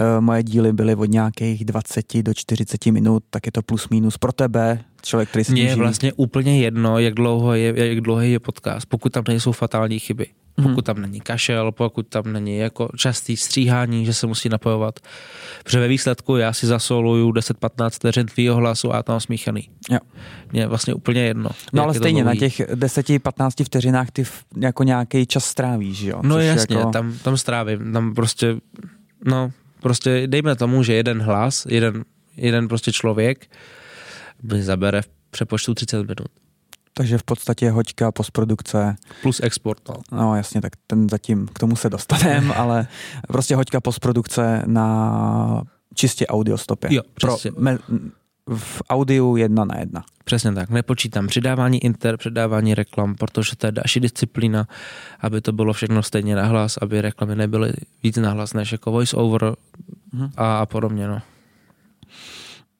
uh, 0.00 0.20
moje 0.20 0.42
díly 0.42 0.72
byly 0.72 0.94
od 0.94 1.10
nějakých 1.10 1.64
20 1.64 2.22
do 2.22 2.34
40 2.34 2.86
minut, 2.86 3.24
tak 3.30 3.46
je 3.46 3.52
to 3.52 3.62
plus 3.62 3.88
minus 3.88 4.18
pro 4.18 4.32
tebe, 4.32 4.84
člověk, 5.02 5.28
který 5.28 5.44
se 5.44 5.52
Mně 5.52 5.62
je 5.62 5.76
vlastně 5.76 6.12
úplně 6.12 6.62
jedno, 6.62 6.98
jak 6.98 7.14
dlouho 7.14 7.54
je, 7.54 7.88
jak 7.88 8.00
dlouhý 8.00 8.32
je 8.32 8.40
podcast, 8.40 8.86
pokud 8.86 9.12
tam 9.12 9.24
nejsou 9.28 9.52
fatální 9.52 9.98
chyby. 9.98 10.26
Mhm. 10.60 10.68
Pokud 10.68 10.84
tam 10.84 11.00
není 11.00 11.20
kašel, 11.20 11.72
pokud 11.72 12.08
tam 12.08 12.32
není 12.32 12.56
jako 12.56 12.88
častý 12.96 13.36
stříhání, 13.36 14.06
že 14.06 14.14
se 14.14 14.26
musí 14.26 14.48
napojovat. 14.48 15.00
Protože 15.64 15.80
ve 15.80 15.88
výsledku 15.88 16.36
já 16.36 16.52
si 16.52 16.66
zasoluju 16.66 17.30
10-15 17.30 17.90
vteřin 17.90 18.26
tvýho 18.26 18.56
hlasu 18.56 18.94
a 18.94 19.02
tam 19.02 19.20
smíchaný. 19.20 19.68
Jo. 19.90 19.98
Mně 20.52 20.60
je 20.60 20.66
vlastně 20.66 20.94
úplně 20.94 21.20
jedno. 21.22 21.50
No 21.72 21.82
ale 21.82 21.94
stejně 21.94 22.24
na 22.24 22.34
těch 22.34 22.60
10-15 22.60 23.64
vteřinách 23.64 24.10
ty 24.10 24.24
jako 24.56 24.82
nějaký 24.82 25.26
čas 25.26 25.44
strávíš, 25.44 26.00
jo? 26.00 26.20
No 26.22 26.34
Což 26.34 26.44
jasně, 26.44 26.76
jako... 26.76 26.90
tam, 26.90 27.18
tam 27.22 27.36
strávím. 27.36 27.92
Tam 27.92 28.14
prostě, 28.14 28.56
no, 29.24 29.52
prostě 29.80 30.26
dejme 30.26 30.56
tomu, 30.56 30.82
že 30.82 30.94
jeden 30.94 31.22
hlas, 31.22 31.66
jeden, 31.70 32.04
jeden 32.36 32.68
prostě 32.68 32.92
člověk 32.92 33.46
mi 34.42 34.62
zabere 34.62 35.02
v 35.02 35.08
přepočtu 35.30 35.74
30 35.74 35.96
minut. 35.96 36.39
Takže 37.00 37.18
v 37.18 37.22
podstatě 37.22 37.70
hoďka, 37.70 38.12
postprodukce. 38.12 38.96
Plus 39.22 39.40
export. 39.42 39.88
No. 39.88 39.94
no 40.12 40.36
jasně, 40.36 40.60
tak 40.60 40.72
ten 40.86 41.08
zatím 41.08 41.48
k 41.52 41.58
tomu 41.58 41.76
se 41.76 41.90
dostaneme, 41.90 42.54
ale 42.56 42.86
prostě 43.28 43.56
hoďka 43.56 43.80
postprodukce 43.80 44.62
na 44.66 45.62
čistě 45.94 46.26
audio 46.26 46.58
stopě. 46.58 46.94
Jo, 46.94 47.02
přesně. 47.14 47.52
Pro, 47.52 47.62
me, 47.62 47.78
v 48.56 48.82
audiu 48.90 49.36
jedna 49.36 49.64
na 49.64 49.78
jedna. 49.78 50.04
Přesně 50.24 50.52
tak, 50.52 50.70
nepočítám 50.70 51.26
přidávání 51.26 51.84
inter, 51.84 52.16
přidávání 52.16 52.74
reklam, 52.74 53.14
protože 53.14 53.56
to 53.56 53.66
je 53.66 53.72
další 53.72 54.00
disciplína, 54.00 54.66
aby 55.20 55.40
to 55.40 55.52
bylo 55.52 55.72
všechno 55.72 56.02
stejně 56.02 56.36
nahlas, 56.36 56.78
aby 56.82 57.00
reklamy 57.00 57.36
nebyly 57.36 57.72
víc 58.02 58.16
nahlas 58.16 58.54
než 58.54 58.72
jako 58.72 58.90
voice 58.90 59.16
over 59.16 59.54
mhm. 60.12 60.30
a, 60.36 60.58
a 60.58 60.66
podobně. 60.66 61.08
No. 61.08 61.22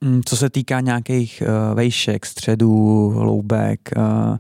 Mm, 0.05 0.21
co 0.25 0.37
se 0.37 0.51
týká 0.51 0.81
nějakých 0.81 1.43
uh, 1.47 1.77
vejšek, 1.77 2.27
středů, 2.27 3.09
hloubek, 3.09 3.81
uh, 3.97 4.37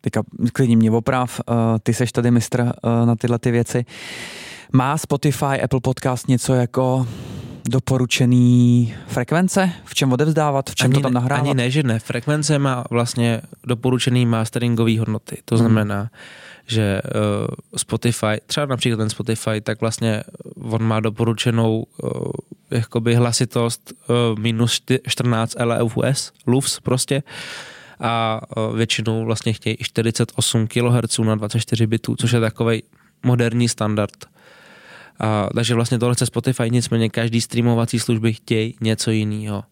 teďka 0.00 0.22
klidně 0.52 0.76
mě 0.76 0.90
oprav, 0.90 1.40
uh, 1.48 1.54
ty 1.82 1.94
seš 1.94 2.12
tady 2.12 2.30
mistr 2.30 2.60
uh, 2.60 3.06
na 3.06 3.16
tyhle 3.16 3.38
ty 3.38 3.50
věci. 3.50 3.84
Má 4.72 4.98
Spotify, 4.98 5.62
Apple 5.62 5.80
Podcast 5.80 6.28
něco 6.28 6.54
jako 6.54 7.06
doporučený 7.68 8.94
frekvence? 9.06 9.70
V 9.84 9.94
čem 9.94 10.12
odevzdávat? 10.12 10.70
V 10.70 10.74
čem 10.74 10.86
ani 10.86 10.94
to 10.94 11.00
tam 11.00 11.12
nahrávat? 11.12 11.46
Ani 11.46 11.54
ne, 11.54 11.70
že 11.70 11.82
ne. 11.82 11.98
Frekvence 11.98 12.58
má 12.58 12.84
vlastně 12.90 13.40
doporučený 13.66 14.26
masteringové 14.26 14.98
hodnoty. 14.98 15.38
To 15.44 15.54
mhm. 15.54 15.64
znamená, 15.64 15.98
hmm 15.98 16.08
že 16.66 17.02
uh, 17.04 17.46
Spotify, 17.76 18.40
třeba 18.46 18.66
například 18.66 18.96
ten 18.96 19.10
Spotify, 19.10 19.60
tak 19.60 19.80
vlastně 19.80 20.22
on 20.60 20.82
má 20.82 21.00
doporučenou 21.00 21.84
uh, 22.02 22.10
jakoby 22.72 23.14
hlasitost 23.14 23.92
uh, 23.92 24.38
minus 24.38 24.82
14 25.08 25.56
LFUS, 25.64 26.32
LUFS 26.46 26.80
prostě 26.80 27.22
a 28.00 28.40
uh, 28.56 28.76
většinou 28.76 29.24
vlastně 29.24 29.52
chtějí 29.52 29.76
48 29.82 30.66
kHz 30.66 31.18
na 31.18 31.34
24 31.34 31.86
bitů, 31.86 32.16
což 32.16 32.32
je 32.32 32.40
takový 32.40 32.82
moderní 33.22 33.68
standard. 33.68 34.26
A, 35.20 35.48
takže 35.54 35.74
vlastně 35.74 35.98
tohle 35.98 36.14
chce 36.14 36.26
Spotify, 36.26 36.70
nicméně 36.70 37.08
každý 37.08 37.40
streamovací 37.40 37.98
služby 37.98 38.32
chtějí 38.32 38.76
něco 38.80 39.10
jiného. 39.10 39.64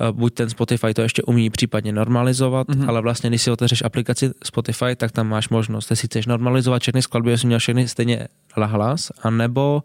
Eh, 0.00 0.12
buď 0.12 0.34
ten 0.34 0.50
Spotify 0.50 0.94
to 0.94 1.02
ještě 1.02 1.22
umí 1.22 1.50
případně 1.50 1.92
normalizovat, 1.92 2.68
mm-hmm. 2.68 2.88
ale 2.88 3.00
vlastně, 3.00 3.30
když 3.30 3.42
si 3.42 3.50
otevřeš 3.50 3.82
aplikaci 3.82 4.30
Spotify, 4.44 4.96
tak 4.96 5.12
tam 5.12 5.28
máš 5.28 5.48
možnost, 5.48 5.90
jestli 5.90 6.08
chceš 6.08 6.26
normalizovat 6.26 6.82
všechny 6.82 7.02
skladby, 7.02 7.30
jestli 7.30 7.46
měl 7.46 7.58
všechny 7.58 7.88
stejně 7.88 8.28
hlas, 8.54 9.12
anebo 9.22 9.82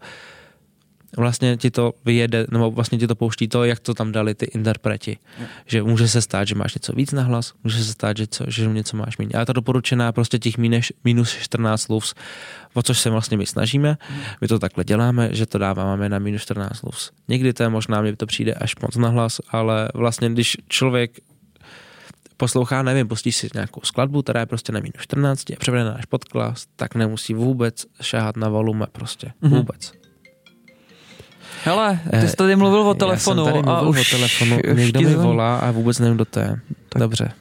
vlastně 1.17 1.57
ti 1.57 1.71
to 1.71 1.93
vyjede, 2.05 2.47
nebo 2.51 2.71
vlastně 2.71 2.97
ti 2.97 3.07
to 3.07 3.15
pouští 3.15 3.47
to, 3.47 3.63
jak 3.63 3.79
to 3.79 3.93
tam 3.93 4.11
dali 4.11 4.35
ty 4.35 4.45
interpreti. 4.45 5.17
Je. 5.39 5.47
Že 5.65 5.83
může 5.83 6.07
se 6.07 6.21
stát, 6.21 6.47
že 6.47 6.55
máš 6.55 6.75
něco 6.75 6.93
víc 6.93 7.11
na 7.11 7.23
hlas, 7.23 7.53
může 7.63 7.83
se 7.83 7.91
stát, 7.91 8.17
že, 8.17 8.27
co, 8.27 8.43
že 8.47 8.67
něco 8.67 8.97
máš 8.97 9.17
méně. 9.17 9.31
Ale 9.35 9.45
ta 9.45 9.53
doporučená 9.53 10.11
prostě 10.11 10.39
těch 10.39 10.57
minus, 10.57 10.91
minus 11.03 11.31
14 11.31 11.87
luvs, 11.89 12.13
o 12.73 12.83
což 12.83 12.99
se 12.99 13.09
vlastně 13.09 13.37
my 13.37 13.45
snažíme. 13.45 13.97
My 14.41 14.47
to 14.47 14.59
takhle 14.59 14.83
děláme, 14.83 15.29
že 15.31 15.45
to 15.45 15.57
dáváme 15.57 16.09
na 16.09 16.19
minus 16.19 16.41
14 16.41 16.83
luvs. 16.83 17.11
Někdy 17.27 17.53
to 17.53 17.63
je 17.63 17.69
možná, 17.69 18.01
mi 18.01 18.15
to 18.15 18.25
přijde 18.25 18.53
až 18.53 18.75
moc 18.75 18.95
na 18.95 19.09
hlas, 19.09 19.41
ale 19.49 19.89
vlastně 19.93 20.29
když 20.29 20.57
člověk 20.67 21.11
poslouchá, 22.37 22.83
nevím, 22.83 23.07
pustíš 23.07 23.35
si 23.35 23.49
nějakou 23.53 23.81
skladbu, 23.83 24.21
která 24.21 24.39
je 24.39 24.45
prostě 24.45 24.71
na 24.71 24.79
minus 24.79 25.01
14 25.01 25.51
a 25.51 25.55
převede 25.59 25.83
náš 25.83 26.05
podklas, 26.05 26.65
tak 26.75 26.95
nemusí 26.95 27.33
vůbec 27.33 27.85
šáhat 28.01 28.37
na 28.37 28.49
volume 28.49 28.85
prostě. 28.91 29.27
Mm-hmm. 29.27 29.49
Vůbec. 29.49 29.93
Hele, 31.63 31.99
ty 32.21 32.27
jsi 32.27 32.35
tady 32.35 32.55
mluvil 32.55 32.81
o 32.81 32.93
telefonu. 32.93 33.47
Já 33.47 33.53
jsem 33.53 33.63
tady 33.63 33.75
a 33.75 33.81
už 33.81 33.99
o 33.99 34.15
telefonu. 34.15 34.57
Někdo 34.73 35.01
mi 35.01 35.15
volá 35.15 35.57
a 35.57 35.71
vůbec 35.71 35.99
nevím, 35.99 36.15
kdo 36.15 36.25
to 36.25 36.39
je. 36.39 36.59
Tak. 36.89 36.99
Dobře. 36.99 37.31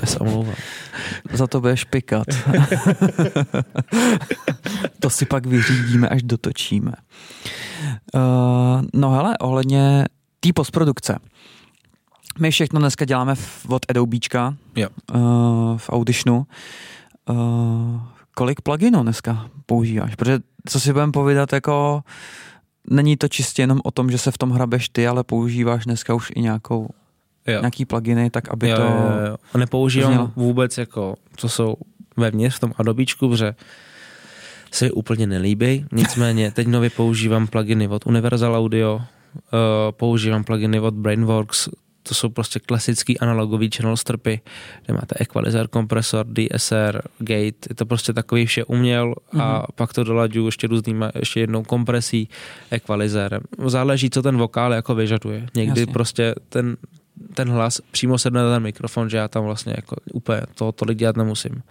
Já 0.00 0.06
se 0.06 0.18
omlouvám. 0.18 0.54
Za 1.32 1.46
to 1.46 1.60
budeš 1.60 1.84
pikat. 1.84 2.26
to 5.00 5.10
si 5.10 5.26
pak 5.26 5.46
vyřídíme, 5.46 6.08
až 6.08 6.22
dotočíme. 6.22 6.92
Uh, 8.14 8.20
no 8.94 9.10
hele, 9.10 9.38
ohledně 9.38 10.04
té 10.40 10.48
postprodukce. 10.54 11.18
My 12.38 12.50
všechno 12.50 12.80
dneska 12.80 13.04
děláme 13.04 13.34
v, 13.34 13.66
od 13.68 13.82
Adobečka. 13.88 14.54
Uh, 15.14 15.76
v 15.76 15.90
Auditionu. 15.90 16.46
Uh, 17.30 18.00
kolik 18.34 18.60
pluginů 18.60 19.02
dneska 19.02 19.46
používáš? 19.66 20.14
Protože 20.14 20.38
co 20.68 20.80
si 20.80 20.92
budeme 20.92 21.12
povídat, 21.12 21.52
jako 21.52 22.02
není 22.90 23.16
to 23.16 23.28
čistě 23.28 23.62
jenom 23.62 23.80
o 23.84 23.90
tom, 23.90 24.10
že 24.10 24.18
se 24.18 24.30
v 24.30 24.38
tom 24.38 24.50
hrabeš 24.50 24.88
ty, 24.88 25.06
ale 25.06 25.24
používáš 25.24 25.84
dneska 25.84 26.14
už 26.14 26.32
i 26.34 26.40
nějakou 26.40 26.88
jo. 27.46 27.60
nějaký 27.60 27.84
pluginy, 27.84 28.30
tak 28.30 28.48
aby 28.48 28.68
jo, 28.68 28.76
to... 28.76 28.82
Jo, 28.82 28.90
jo. 29.26 29.58
Nepoužívám 29.58 30.12
znělo. 30.12 30.30
vůbec 30.36 30.78
jako, 30.78 31.14
co 31.36 31.48
jsou 31.48 31.74
vevnitř 32.16 32.56
v 32.56 32.60
tom 32.60 32.72
Adobíčku, 32.76 33.28
protože 33.28 33.54
se 34.72 34.90
úplně 34.90 35.26
nelíbí. 35.26 35.86
Nicméně 35.92 36.50
teď 36.54 36.66
nově 36.66 36.90
používám 36.90 37.46
pluginy 37.46 37.88
od 37.88 38.06
Universal 38.06 38.56
Audio, 38.56 38.96
uh, 38.96 39.02
používám 39.90 40.44
pluginy 40.44 40.80
od 40.80 40.94
Brainworks, 40.94 41.68
to 42.08 42.14
jsou 42.14 42.28
prostě 42.28 42.60
klasický 42.60 43.18
analogový 43.18 43.70
channel 43.76 43.96
strpy, 43.96 44.40
kde 44.84 44.94
máte 44.94 45.14
equalizer, 45.20 45.68
kompresor, 45.68 46.26
DSR, 46.26 47.02
gate, 47.18 47.68
je 47.68 47.74
to 47.74 47.86
prostě 47.86 48.12
takový 48.12 48.46
vše 48.46 48.64
uměl 48.64 49.14
a 49.32 49.36
mm-hmm. 49.36 49.64
pak 49.74 49.92
to 49.92 50.04
dolaďuju 50.04 50.46
ještě 50.46 50.66
různýma, 50.66 51.10
ještě 51.14 51.40
jednou 51.40 51.62
kompresí, 51.62 52.28
equalizérem. 52.70 53.40
Záleží, 53.66 54.10
co 54.10 54.22
ten 54.22 54.36
vokál 54.36 54.72
jako 54.72 54.94
vyžaduje. 54.94 55.46
Někdy 55.54 55.80
Jasně. 55.80 55.92
prostě 55.92 56.34
ten, 56.48 56.76
ten 57.34 57.48
hlas 57.48 57.80
přímo 57.90 58.18
sedne 58.18 58.42
na 58.42 58.54
ten 58.54 58.62
mikrofon, 58.62 59.10
že 59.10 59.16
já 59.16 59.28
tam 59.28 59.44
vlastně 59.44 59.72
jako 59.76 59.96
úplně 60.12 60.40
to 60.54 60.72
tolik 60.72 60.98
dělat 60.98 61.16
nemusím. 61.16 61.62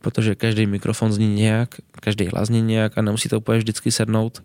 Protože 0.00 0.34
každý 0.34 0.66
mikrofon 0.66 1.12
zní 1.12 1.34
nějak, 1.34 1.74
každý 2.00 2.26
hlas 2.26 2.46
zní 2.46 2.62
nějak 2.62 2.98
a 2.98 3.02
nemusí 3.02 3.28
to 3.28 3.38
úplně 3.38 3.58
vždycky 3.58 3.92
sednout. 3.92 4.42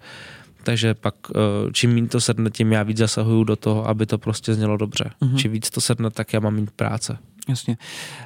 Takže 0.65 0.93
pak 0.93 1.15
eh, 1.35 1.71
čím 1.73 1.93
méně 1.93 2.07
to 2.07 2.21
sedne, 2.21 2.49
tím 2.49 2.71
já 2.71 2.83
víc 2.83 2.97
zasahuju 2.97 3.43
do 3.43 3.55
toho, 3.55 3.87
aby 3.87 4.05
to 4.05 4.17
prostě 4.17 4.53
znělo 4.53 4.77
dobře. 4.77 5.11
Mm-hmm. 5.21 5.35
Čím 5.35 5.51
víc 5.51 5.69
to 5.69 5.81
sedne, 5.81 6.09
tak 6.09 6.33
já 6.33 6.39
mám 6.39 6.55
mít 6.55 6.71
práce. 6.71 7.17
Jasně. 7.49 7.77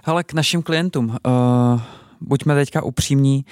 Ale 0.06 0.24
k 0.24 0.34
našim 0.34 0.62
klientům, 0.62 1.10
uh, 1.10 1.82
buďme 2.22 2.56
teďka 2.56 2.84
upřímní, 2.84 3.46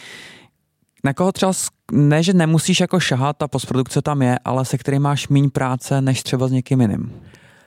na 1.03 1.13
koho 1.13 1.32
třeba, 1.32 1.51
ne, 1.91 2.24
že 2.24 2.34
nemusíš 2.34 2.79
jako 2.79 3.00
šahat, 3.00 3.38
ta 3.38 3.48
postprodukce 3.48 4.01
tam 4.01 4.22
je, 4.22 4.39
ale 4.46 4.65
se 4.65 4.77
kterým 4.77 5.01
máš 5.01 5.27
méně 5.27 5.50
práce, 5.50 6.01
než 6.01 6.24
třeba 6.24 6.48
s 6.48 6.51
někým 6.51 6.82
jiným? 6.82 7.12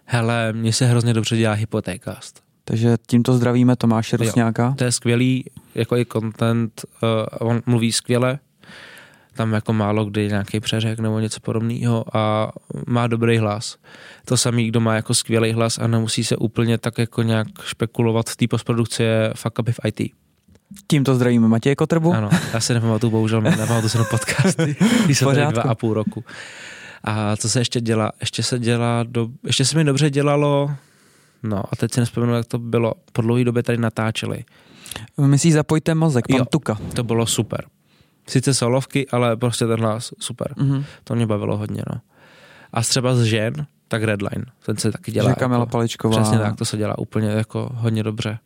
Hele, 0.05 0.53
mně 0.53 0.73
se 0.73 0.87
hrozně 0.87 1.15
dobře 1.15 1.37
dělá 1.37 1.55
hypotékást. 1.55 2.43
Takže 2.65 2.97
tímto 3.07 3.35
zdravíme 3.35 3.77
Tomáše 3.77 4.17
Rusňáka. 4.17 4.75
To 4.79 4.85
je 4.85 4.93
skvělý, 4.93 5.45
jako 5.75 5.97
i 5.97 6.07
content, 6.07 6.85
uh, 7.03 7.49
on 7.49 7.63
mluví 7.67 7.93
skvěle, 7.93 8.39
tam 9.41 9.53
jako 9.53 9.73
málo 9.73 10.05
kdy 10.05 10.29
nějaký 10.29 10.61
přeřek 10.61 10.99
nebo 10.99 11.21
něco 11.21 11.41
podobného 11.41 12.05
a 12.17 12.53
má 12.87 13.07
dobrý 13.07 13.39
hlas. 13.39 13.77
To 14.25 14.37
samý, 14.37 14.69
kdo 14.69 14.81
má 14.81 14.95
jako 14.95 15.15
skvělý 15.15 15.53
hlas 15.53 15.79
a 15.79 15.87
nemusí 15.87 16.25
se 16.25 16.37
úplně 16.37 16.79
tak 16.79 16.99
jako 16.99 17.23
nějak 17.23 17.47
špekulovat 17.65 18.31
v 18.31 18.37
té 18.37 18.49
postprodukci 18.49 19.03
je 19.03 19.33
fuck 19.37 19.59
up 19.59 19.69
v 19.69 19.81
IT. 19.87 20.13
Tímto 20.87 21.15
zdravíme 21.15 21.49
Matěje 21.49 21.77
Kotrbu. 21.77 22.13
Ano, 22.15 22.31
já 22.53 22.61
si 22.61 22.75
nepamatuju, 22.75 23.11
bohužel 23.11 23.41
nepamatuju 23.41 23.89
se 23.89 23.99
na 23.99 24.05
podcasty, 24.05 24.77
když 25.05 25.19
jsem 25.19 25.29
tady 25.29 25.53
dva 25.53 25.63
a 25.63 25.75
půl 25.75 25.95
roku. 25.95 26.25
A 27.05 27.37
co 27.37 27.49
se 27.49 27.61
ještě 27.61 27.81
dělá? 27.81 28.13
Ještě 28.21 28.43
se 28.43 28.59
dělá, 28.59 29.03
do, 29.03 29.29
ještě 29.47 29.65
se 29.65 29.77
mi 29.77 29.85
dobře 29.85 30.11
dělalo, 30.11 30.71
no 31.43 31.63
a 31.73 31.77
teď 31.77 31.93
si 31.93 32.01
nespomenu, 32.01 32.35
jak 32.35 32.47
to 32.47 32.59
bylo. 32.59 32.95
Po 33.13 33.23
dlouhé 33.23 33.45
době 33.45 33.63
tady 33.63 33.79
natáčeli. 33.79 34.45
Myslíš 35.19 35.53
zapojte 35.53 35.95
mozek, 35.95 36.29
pan 36.29 36.39
jo, 36.39 36.45
Tuka. 36.45 36.79
To 36.95 37.05
bylo 37.05 37.27
super. 37.27 37.65
Sice 38.31 38.55
solovky, 38.55 39.09
ale 39.09 39.37
prostě 39.37 39.67
ten 39.67 39.81
hlas 39.81 40.13
super. 40.19 40.55
Mm-hmm. 40.57 40.85
To 41.05 41.15
mě 41.15 41.27
bavilo 41.27 41.57
hodně, 41.57 41.83
no. 41.93 42.01
A 42.73 42.81
třeba 42.81 43.15
z 43.15 43.23
žen, 43.23 43.67
tak 43.89 44.03
Redline, 44.03 44.45
ten 44.67 44.77
se 44.77 44.93
taky 44.93 45.13
dělá. 45.13 45.31
Že 45.31 45.35
Kamila 45.35 45.61
jako, 45.61 45.71
Paličková. 45.71 46.21
Přesně 46.21 46.39
tak, 46.39 46.57
to 46.57 46.65
se 46.65 46.77
dělá 46.77 46.99
úplně 46.99 47.29
jako 47.29 47.71
hodně 47.75 48.03
dobře. 48.03 48.39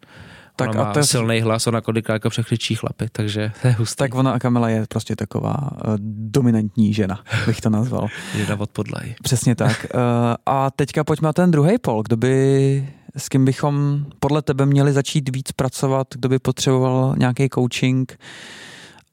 Tak 0.56 0.70
ona 0.70 0.82
a 0.82 0.84
má 0.84 0.92
je... 0.96 1.04
silný 1.04 1.40
hlas, 1.40 1.66
ona 1.66 1.80
kolikrát 1.80 2.14
jako 2.14 2.30
překřičí 2.30 2.74
chlapy, 2.74 3.08
takže 3.12 3.52
to 3.62 3.68
je 3.68 3.72
hustý. 3.72 3.96
Tak 3.96 4.14
ona 4.14 4.32
a 4.32 4.38
Kamila 4.38 4.68
je 4.68 4.86
prostě 4.88 5.16
taková 5.16 5.70
uh, 5.72 5.94
dominantní 6.30 6.94
žena, 6.94 7.20
bych 7.46 7.60
to 7.60 7.70
nazval. 7.70 8.08
žena 8.36 8.60
od 8.60 8.70
podlahy. 8.70 9.14
Přesně 9.22 9.54
tak. 9.54 9.86
Uh, 9.94 10.00
a 10.46 10.70
teďka 10.70 11.04
pojďme 11.04 11.26
na 11.26 11.32
ten 11.32 11.50
druhý 11.50 11.78
pol. 11.78 12.02
Kdo 12.02 12.16
by, 12.16 12.88
s 13.16 13.28
kým 13.28 13.44
bychom 13.44 14.04
podle 14.18 14.42
tebe 14.42 14.66
měli 14.66 14.92
začít 14.92 15.36
víc 15.36 15.52
pracovat, 15.52 16.06
kdo 16.14 16.28
by 16.28 16.38
potřeboval 16.38 17.14
nějaký 17.18 17.48
coaching 17.54 18.18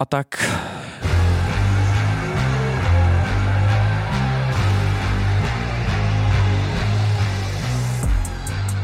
a 0.01 0.05
tak. 0.05 0.27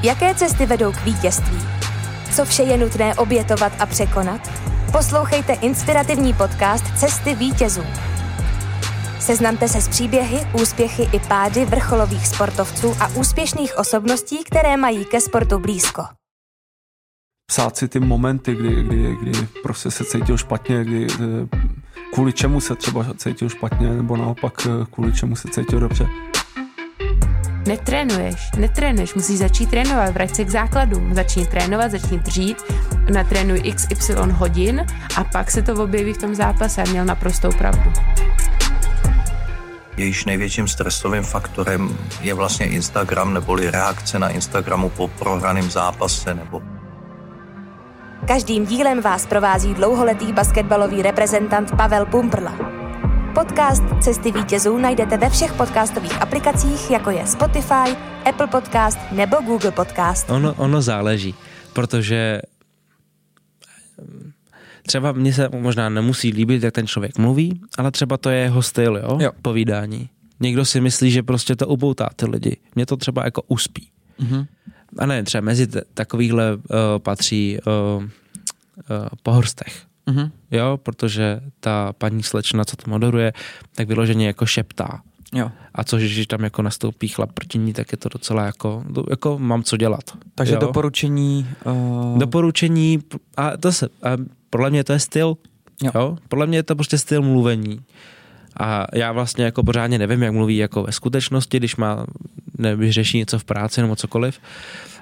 Jaké 0.04 0.36
cesty 0.36 0.66
vedou 0.66 0.92
k 0.92 1.04
vítězství? 1.04 1.78
co 2.36 2.46
vše 2.46 2.64
je 2.64 2.78
nutné 2.78 3.16
obětovat 3.16 3.74
a 3.80 3.86
překonat? 3.86 4.42
Poslouchejte 4.92 5.54
inspirativní 5.54 6.34
podcast 6.34 7.00
Cesty 7.00 7.36
vítězů. 7.36 7.84
Seznamte 9.20 9.68
se 9.68 9.82
s 9.82 9.88
příběhy, 9.88 10.48
úspěchy 10.62 11.04
i 11.14 11.20
pády 11.20 11.66
vrcholových 11.66 12.28
sportovců 12.28 12.96
a 13.00 13.08
úspěšných 13.08 13.78
osobností, 13.78 14.44
které 14.44 14.78
mají 14.78 15.06
ke 15.06 15.22
sportu 15.22 15.60
blízko. 15.60 16.04
Psát 17.52 17.78
si 17.78 17.88
ty 17.88 18.00
momenty, 18.00 18.56
kdy, 18.56 18.84
kdy, 18.84 19.16
kdy 19.22 19.48
prostě 19.64 19.92
se 19.92 20.06
cítil 20.06 20.38
špatně, 20.38 20.84
kdy, 20.84 21.08
eh, 21.14 21.48
kvůli 22.14 22.34
čemu 22.34 22.62
se 22.62 22.76
třeba 22.76 23.06
cítil 23.18 23.50
špatně, 23.50 23.90
nebo 23.90 24.18
naopak 24.18 24.54
eh, 24.68 24.86
kvůli 24.92 25.14
čemu 25.14 25.36
se 25.36 25.48
cítil 25.48 25.80
dobře. 25.80 26.08
Netrénuješ, 27.68 28.52
netrénuješ, 28.58 29.14
musíš 29.14 29.38
začít 29.38 29.70
trénovat, 29.70 30.14
vrať 30.14 30.36
se 30.36 30.46
k 30.46 30.50
základům, 30.50 31.14
začni 31.16 31.46
trénovat, 31.46 31.92
začni 31.92 32.20
dřít, 32.20 32.58
natrénuj 33.14 33.74
XY 33.76 34.14
hodin 34.32 34.86
a 35.18 35.24
pak 35.24 35.52
se 35.52 35.62
to 35.62 35.84
objeví 35.84 36.14
v 36.14 36.18
tom 36.18 36.36
zápase 36.36 36.84
a 36.84 36.90
měl 36.90 37.06
naprostou 37.06 37.50
pravdu. 37.52 37.92
Jejíž 39.98 40.26
největším 40.26 40.68
stresovým 40.68 41.24
faktorem 41.24 41.98
je 42.22 42.34
vlastně 42.34 42.66
Instagram 42.66 43.34
neboli 43.34 43.72
reakce 43.72 44.20
na 44.20 44.30
Instagramu 44.30 44.90
po 44.90 45.08
prohraném 45.08 45.72
zápase 45.72 46.34
nebo 46.34 46.62
Každým 48.26 48.66
dílem 48.66 49.02
vás 49.02 49.26
provází 49.26 49.74
dlouholetý 49.74 50.34
basketbalový 50.34 51.02
reprezentant 51.02 51.72
Pavel 51.78 52.06
Pumprla. 52.06 52.52
Podcast 53.34 53.84
Cesty 54.02 54.32
vítězů 54.32 54.78
najdete 54.78 55.18
ve 55.18 55.30
všech 55.30 55.54
podcastových 55.54 56.22
aplikacích, 56.22 56.92
jako 56.92 57.10
je 57.12 57.28
Spotify, 57.28 57.96
Apple 58.26 58.48
Podcast 58.48 59.00
nebo 59.12 59.38
Google 59.46 59.72
Podcast. 59.72 60.30
Ono, 60.30 60.54
ono 60.54 60.82
záleží, 60.82 61.36
protože 61.74 62.42
třeba 64.88 65.12
mně 65.12 65.34
se 65.34 65.50
možná 65.50 65.90
nemusí 65.90 66.32
líbit, 66.32 66.64
jak 66.64 66.74
ten 66.74 66.88
člověk 66.88 67.18
mluví, 67.18 67.62
ale 67.78 67.92
třeba 67.92 68.18
to 68.18 68.30
je 68.30 68.40
jeho 68.40 68.62
styl, 68.62 68.98
jo? 68.98 69.18
jo. 69.22 69.32
Povídání. 69.42 70.10
Někdo 70.40 70.66
si 70.66 70.82
myslí, 70.82 71.12
že 71.12 71.24
prostě 71.24 71.56
to 71.56 71.68
upoutá 71.68 72.10
ty 72.16 72.26
lidi. 72.26 72.58
Mě 72.76 72.86
to 72.86 72.98
třeba 72.98 73.26
jako 73.26 73.42
uspí. 73.48 73.90
Mm-hmm. 74.20 74.46
A 74.98 75.06
ne, 75.06 75.24
třeba 75.24 75.42
mezi 75.42 75.68
t- 75.68 75.82
takovýhle 75.94 76.56
uh, 76.56 76.62
patří 76.98 77.58
uh, 77.98 78.04
uh, 78.04 78.10
pohorstech. 79.24 79.84
Mm-hmm. 80.08 80.32
Jo, 80.52 80.80
protože 80.84 81.42
ta 81.60 81.94
paní 81.94 82.24
slečna, 82.24 82.66
co 82.66 82.76
to 82.76 82.92
moderuje, 82.92 83.34
tak 83.76 83.88
vyloženě 83.88 84.28
jako 84.28 84.46
šeptá. 84.46 85.02
Jo. 85.34 85.52
A 85.76 85.84
což, 85.84 86.04
když 86.04 86.28
tam 86.28 86.44
jako 86.44 86.62
nastoupí 86.62 87.08
chlap 87.08 87.32
proti 87.32 87.58
ní, 87.58 87.74
tak 87.74 87.92
je 87.92 87.98
to 87.98 88.10
docela 88.10 88.46
jako, 88.46 88.84
jako 89.10 89.40
mám 89.40 89.64
co 89.64 89.78
dělat. 89.78 90.04
Takže 90.36 90.54
jo? 90.54 90.60
doporučení... 90.60 91.48
Uh... 91.66 92.18
Doporučení, 92.18 93.00
a 93.38 93.58
to 93.58 93.72
se, 93.72 93.86
a 94.04 94.10
podle 94.50 94.70
mě 94.70 94.84
to 94.84 94.94
je 94.94 95.00
styl, 95.00 95.38
jo. 95.84 95.92
jo. 95.96 96.18
Podle 96.30 96.48
mě 96.48 96.58
je 96.58 96.64
to 96.64 96.76
prostě 96.76 96.98
styl 96.98 97.22
mluvení. 97.22 97.80
A 98.60 98.86
já 98.94 99.12
vlastně 99.12 99.46
jako 99.46 99.64
pořádně 99.64 99.98
nevím, 99.98 100.24
jak 100.24 100.34
mluví 100.34 100.58
jako 100.58 100.84
ve 100.84 100.92
skutečnosti, 100.92 101.58
když 101.58 101.76
má, 101.76 102.06
nevím, 102.58 102.92
řeší 102.92 103.18
něco 103.18 103.40
v 103.40 103.44
práci 103.44 103.82
nebo 103.82 103.96
cokoliv 103.96 104.40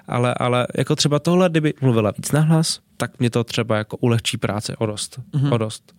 ale, 0.07 0.33
ale 0.33 0.67
jako 0.77 0.95
třeba 0.95 1.19
tohle, 1.19 1.49
kdyby 1.49 1.73
mluvila 1.81 2.11
víc 2.17 2.31
nahlas, 2.31 2.79
tak 2.97 3.19
mě 3.19 3.29
to 3.29 3.43
třeba 3.43 3.77
jako 3.77 3.97
ulehčí 3.97 4.37
práce 4.37 4.75
o 4.77 4.85
dost. 4.85 5.19
Mm-hmm. 5.33 5.53
O 5.53 5.57
dost. 5.57 5.95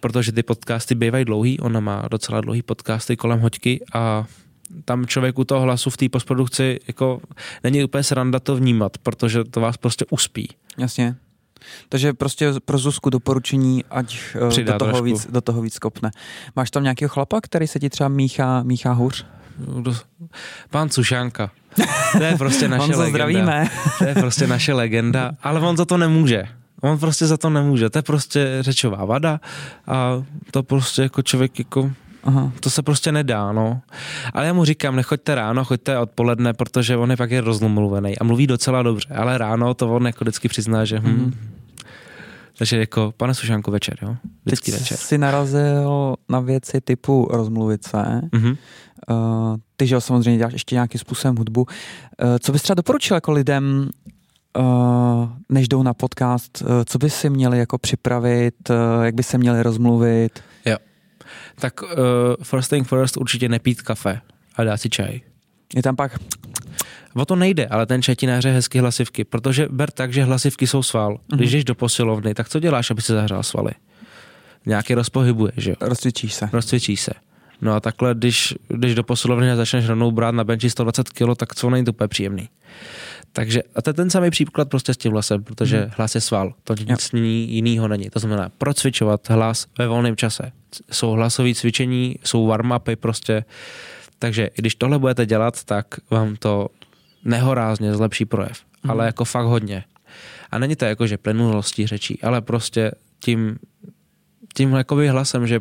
Protože 0.00 0.32
ty 0.32 0.42
podcasty 0.42 0.94
bývají 0.94 1.24
dlouhý, 1.24 1.60
ona 1.60 1.80
má 1.80 2.08
docela 2.10 2.40
dlouhý 2.40 2.62
podcasty 2.62 3.16
kolem 3.16 3.40
hoďky 3.40 3.84
a 3.94 4.24
tam 4.84 5.06
člověku 5.06 5.44
toho 5.44 5.60
hlasu 5.60 5.90
v 5.90 5.96
té 5.96 6.08
postprodukci 6.08 6.80
jako 6.86 7.20
není 7.64 7.84
úplně 7.84 8.02
sranda 8.02 8.40
to 8.40 8.56
vnímat, 8.56 8.98
protože 8.98 9.44
to 9.44 9.60
vás 9.60 9.76
prostě 9.76 10.04
uspí. 10.10 10.48
Jasně. 10.78 11.16
Takže 11.88 12.12
prostě 12.12 12.52
pro 12.64 12.78
Zuzku 12.78 13.10
doporučení, 13.10 13.84
ať 13.90 14.18
eh, 14.58 14.62
do 14.62 14.78
toho, 14.78 15.02
víc, 15.02 15.26
do 15.30 15.40
toho 15.40 15.62
víc 15.62 15.78
kopne. 15.78 16.10
Máš 16.56 16.70
tam 16.70 16.82
nějakého 16.82 17.08
chlapa, 17.08 17.40
který 17.40 17.66
se 17.66 17.78
ti 17.78 17.90
třeba 17.90 18.08
míchá, 18.08 18.62
míchá 18.62 18.92
hůř? 18.92 19.26
Pán 20.70 20.88
Cušánka. 20.88 21.50
To 22.18 22.22
je 22.22 22.36
prostě 22.38 22.68
naše 22.68 22.82
legenda. 22.96 23.08
zdravíme. 23.10 23.70
To 23.98 24.04
je 24.04 24.14
prostě 24.14 24.46
naše 24.46 24.72
legenda, 24.72 25.32
ale 25.42 25.60
on 25.60 25.76
za 25.76 25.84
to 25.84 25.96
nemůže. 25.96 26.44
On 26.80 26.98
prostě 26.98 27.26
za 27.26 27.36
to 27.36 27.50
nemůže. 27.50 27.90
To 27.90 27.98
je 27.98 28.02
prostě 28.02 28.58
řečová 28.60 29.04
vada 29.04 29.40
a 29.86 30.22
to 30.50 30.62
prostě 30.62 31.02
jako 31.02 31.22
člověk 31.22 31.58
jako 31.58 31.92
Aha. 32.24 32.52
To 32.60 32.70
se 32.70 32.82
prostě 32.82 33.12
nedá, 33.12 33.52
no. 33.52 33.80
Ale 34.32 34.46
já 34.46 34.52
mu 34.52 34.64
říkám, 34.64 34.96
nechoďte 34.96 35.34
ráno, 35.34 35.64
choďte 35.64 35.98
odpoledne, 35.98 36.52
protože 36.52 36.96
on 36.96 37.10
je 37.10 37.16
pak 37.16 37.30
je 37.30 37.40
rozmluvený 37.40 38.18
a 38.18 38.24
mluví 38.24 38.46
docela 38.46 38.82
dobře, 38.82 39.08
ale 39.14 39.38
ráno 39.38 39.74
to 39.74 39.94
on 39.94 40.06
jako 40.06 40.24
vždycky 40.24 40.48
přizná, 40.48 40.84
že 40.84 40.98
hm, 40.98 41.08
mm. 41.08 41.34
Takže 42.58 42.78
jako, 42.78 43.12
pane 43.16 43.34
Sušanko, 43.34 43.70
večer, 43.70 43.98
jo? 44.02 44.16
Vždycky 44.44 44.70
Teď 44.70 44.80
večer. 44.80 44.96
jsi 44.96 45.18
narazil 45.18 46.14
na 46.28 46.40
věci 46.40 46.80
typu 46.80 47.28
rozmluvit 47.30 47.84
se. 47.84 48.20
Mhm. 48.32 48.56
Uh, 49.10 49.56
ty, 49.76 49.86
že 49.86 49.94
jo, 49.94 50.00
samozřejmě 50.00 50.38
děláš 50.38 50.52
ještě 50.52 50.74
nějakým 50.74 50.98
způsobem 50.98 51.36
hudbu. 51.36 51.60
Uh, 51.62 52.36
co 52.40 52.52
bys 52.52 52.62
třeba 52.62 52.74
doporučil 52.74 53.14
jako 53.14 53.32
lidem, 53.32 53.90
uh, 54.58 55.28
než 55.48 55.68
jdou 55.68 55.82
na 55.82 55.94
podcast, 55.94 56.62
uh, 56.62 56.68
co 56.86 56.98
by 56.98 57.10
si 57.10 57.30
měli 57.30 57.58
jako 57.58 57.78
připravit, 57.78 58.70
uh, 58.70 58.76
jak 59.04 59.14
by 59.14 59.22
se 59.22 59.38
měli 59.38 59.62
rozmluvit? 59.62 60.40
Tak 61.60 61.82
uh, 61.82 61.88
first 62.42 62.70
thing 62.70 62.88
first 62.88 63.16
určitě 63.16 63.48
nepít 63.48 63.82
kafe 63.82 64.20
a 64.56 64.64
dát 64.64 64.76
si 64.76 64.88
čaj. 64.90 65.20
Je 65.74 65.82
tam 65.82 65.96
pak, 65.96 66.18
O 67.14 67.24
to 67.24 67.36
nejde, 67.36 67.66
ale 67.66 67.86
ten 67.86 68.02
čaj 68.02 68.16
ti 68.16 68.26
nahřeje 68.26 68.54
hezky 68.54 68.78
hlasivky, 68.78 69.24
protože 69.24 69.68
ber 69.70 69.90
tak, 69.90 70.12
že 70.12 70.24
hlasivky 70.24 70.66
jsou 70.66 70.82
sval. 70.82 71.18
Když 71.36 71.52
jdeš 71.52 71.64
do 71.64 71.74
posilovny, 71.74 72.34
tak 72.34 72.48
co 72.48 72.60
děláš, 72.60 72.90
aby 72.90 73.02
se 73.02 73.14
zahřál 73.14 73.42
svaly? 73.42 73.72
Nějaký 74.66 74.94
rozpohybuje, 74.94 75.52
že 75.56 75.70
jo? 75.70 75.76
rozcvičíš 75.80 76.34
se. 76.34 76.48
Rozcvičí 76.52 76.96
se. 76.96 77.12
No 77.60 77.74
a 77.74 77.80
takhle, 77.80 78.14
když 78.14 78.54
jdeš 78.70 78.94
do 78.94 79.04
posilovny 79.04 79.50
a 79.50 79.56
začneš 79.56 79.88
rovnou 79.88 80.10
brát 80.10 80.34
na 80.34 80.44
benči 80.44 80.70
120 80.70 81.08
kg, 81.08 81.36
tak 81.36 81.54
co 81.54 81.70
není 81.70 81.84
to 81.84 81.90
úplně 81.90 82.08
příjemný. 82.08 82.48
Takže 83.32 83.62
a 83.74 83.82
to 83.82 83.90
je 83.90 83.94
ten 83.94 84.10
samý 84.10 84.30
příklad 84.30 84.68
prostě 84.68 84.94
s 84.94 84.96
tím 84.96 85.12
hlasem, 85.12 85.44
protože 85.44 85.80
hmm. 85.80 85.90
hlas 85.96 86.14
je 86.14 86.20
sval, 86.20 86.54
to 86.64 86.74
nic 86.88 87.10
jiného 87.14 87.88
není. 87.88 88.10
To 88.10 88.18
znamená 88.18 88.50
procvičovat 88.58 89.30
hlas 89.30 89.66
ve 89.78 89.86
volném 89.86 90.16
čase. 90.16 90.52
Jsou 90.90 91.10
hlasové 91.10 91.54
cvičení, 91.54 92.16
jsou 92.24 92.48
warm-upy 92.48 92.96
prostě. 92.96 93.44
Takže 94.18 94.46
i 94.46 94.52
když 94.56 94.74
tohle 94.74 94.98
budete 94.98 95.26
dělat, 95.26 95.64
tak 95.64 95.86
vám 96.10 96.36
to 96.36 96.68
nehorázně 97.24 97.94
zlepší 97.94 98.24
projev. 98.24 98.64
Hmm. 98.82 98.90
Ale 98.90 99.06
jako 99.06 99.24
fakt 99.24 99.46
hodně. 99.46 99.84
A 100.50 100.58
není 100.58 100.76
to 100.76 100.84
jako, 100.84 101.06
že 101.06 101.18
plynulostí 101.18 101.86
řečí, 101.86 102.22
ale 102.22 102.40
prostě 102.40 102.92
tím, 103.18 103.58
tím 104.54 104.72
jakoby 104.72 105.08
hlasem, 105.08 105.46
že 105.46 105.60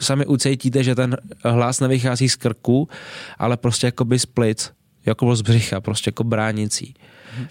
sami 0.00 0.26
ucítíte, 0.26 0.84
že 0.84 0.94
ten 0.94 1.16
hlas 1.44 1.80
nevychází 1.80 2.28
z 2.28 2.36
krku, 2.36 2.88
ale 3.38 3.56
prostě 3.56 3.86
jakoby 3.86 4.18
z 4.18 4.26
plic, 4.26 4.72
jako 5.06 5.36
z 5.36 5.42
břicha, 5.42 5.80
prostě 5.80 6.08
jako 6.08 6.24
bránicí. 6.24 6.94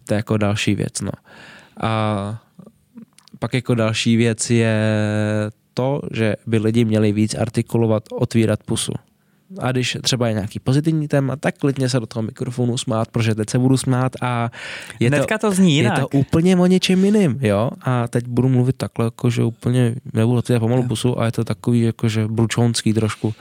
To 0.05 0.13
je 0.13 0.15
jako 0.15 0.37
další 0.37 0.75
věc, 0.75 1.01
no. 1.01 1.11
A 1.81 2.41
pak 3.39 3.53
jako 3.53 3.75
další 3.75 4.17
věc 4.17 4.49
je 4.49 4.79
to, 5.73 6.01
že 6.13 6.35
by 6.47 6.57
lidi 6.57 6.85
měli 6.85 7.11
víc 7.11 7.35
artikulovat, 7.35 8.03
otvírat 8.11 8.63
pusu. 8.63 8.93
A 9.59 9.71
když 9.71 9.97
třeba 10.01 10.27
je 10.27 10.33
nějaký 10.33 10.59
pozitivní 10.59 11.07
téma, 11.07 11.35
tak 11.35 11.57
klidně 11.57 11.89
se 11.89 11.99
do 11.99 12.05
toho 12.05 12.23
mikrofonu 12.23 12.77
smát, 12.77 13.07
protože 13.11 13.35
teď 13.35 13.49
se 13.49 13.59
budu 13.59 13.77
smát 13.77 14.11
a 14.21 14.51
je 14.99 15.07
Hnedka 15.07 15.37
to 15.37 15.51
zní 15.51 15.75
jinak. 15.75 15.97
je 15.97 16.01
to 16.01 16.07
úplně 16.07 16.55
o 16.57 16.65
něčem 16.65 17.05
jiným, 17.05 17.37
jo. 17.41 17.69
A 17.81 18.07
teď 18.07 18.27
budu 18.27 18.49
mluvit 18.49 18.75
takhle, 18.77 19.05
jakože 19.05 19.43
úplně 19.43 19.95
nebudu 20.13 20.37
otvírat 20.37 20.59
pomalu 20.59 20.83
pusu 20.87 21.19
a 21.19 21.25
je 21.25 21.31
to 21.31 21.43
takový 21.43 21.81
jakože 21.81 22.27
bručonský 22.27 22.93
trošku. 22.93 23.33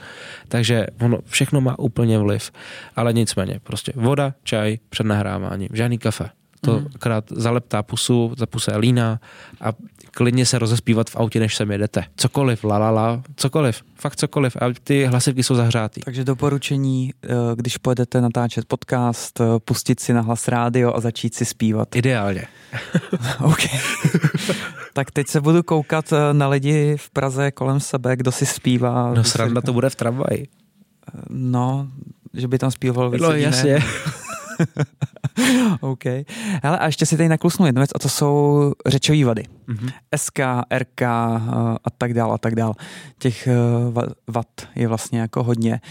Takže 0.47 0.87
ono 1.01 1.17
všechno 1.25 1.61
má 1.61 1.79
úplně 1.79 2.19
vliv. 2.19 2.51
Ale 2.95 3.13
nicméně, 3.13 3.59
prostě 3.63 3.91
voda, 3.95 4.33
čaj 4.43 4.77
před 4.89 5.05
nahráváním, 5.05 5.69
žádný 5.73 5.97
kafe. 5.97 6.29
To 6.61 6.79
Mhm. 6.79 6.87
akorát 6.95 7.23
zaleptá 7.31 7.83
pusu, 7.83 8.33
za 8.37 8.45
puse 8.45 8.71
je 8.71 8.77
líná 8.77 9.19
a 9.61 9.69
klidně 10.15 10.45
se 10.45 10.59
rozespívat 10.59 11.09
v 11.09 11.15
autě, 11.15 11.39
než 11.39 11.55
sem 11.55 11.71
jedete. 11.71 12.03
Cokoliv, 12.15 12.63
la 12.63 12.77
la 12.77 12.91
la, 12.91 13.23
cokoliv, 13.35 13.81
fakt 13.95 14.15
cokoliv. 14.15 14.57
A 14.61 14.65
ty 14.83 15.05
hlasivky 15.05 15.43
jsou 15.43 15.55
zahřátý. 15.55 16.01
Takže 16.01 16.23
doporučení, 16.23 17.13
eh, 17.23 17.27
když 17.55 17.77
pojedete 17.77 18.21
natáčet 18.21 18.65
podcast, 18.65 19.41
eh, 19.41 19.43
pustit 19.65 19.99
si 19.99 20.13
na 20.13 20.21
hlas 20.21 20.47
rádio 20.47 20.95
a 20.95 20.99
začít 20.99 21.35
si 21.35 21.45
zpívat. 21.45 21.95
Ideálně. 21.95 22.47
OK. 23.43 23.61
tak 24.93 25.11
teď 25.11 25.27
se 25.27 25.41
budu 25.41 25.63
koukat 25.63 26.13
eh, 26.13 26.33
na 26.33 26.47
lidi 26.47 26.97
v 26.97 27.09
Praze 27.09 27.51
kolem 27.51 27.79
sebe, 27.79 28.15
kdo 28.15 28.31
si 28.31 28.45
zpívá. 28.45 29.13
No 29.13 29.23
sranda 29.23 29.61
to 29.61 29.73
bude 29.73 29.89
v 29.89 29.95
tramvaji. 29.95 30.47
No, 31.29 31.87
že 32.33 32.47
by 32.47 32.57
tam 32.57 32.71
zpíval 32.71 33.09
víc 33.09 33.21
No 33.21 33.31
jasně. 33.31 33.79
OK. 35.81 36.03
Hele, 36.63 36.79
a 36.79 36.85
ještě 36.85 37.05
si 37.05 37.17
tady 37.17 37.29
naklusnu 37.29 37.65
jednu 37.65 37.79
věc, 37.79 37.89
a 37.95 37.99
to 37.99 38.09
jsou 38.09 38.71
řečové 38.87 39.25
vady. 39.25 39.43
Mhm. 39.67 39.89
SK, 40.15 40.39
RK 40.77 41.01
eh, 41.01 41.05
a 41.83 41.89
tak 41.97 42.13
dál 42.13 42.33
a 42.33 42.37
tak 42.37 42.55
dál. 42.55 42.73
Těch 43.17 43.47
eh, 43.47 43.53
va- 43.91 44.13
vad 44.27 44.47
je 44.75 44.87
vlastně 44.87 45.19
jako 45.19 45.43
hodně. 45.43 45.81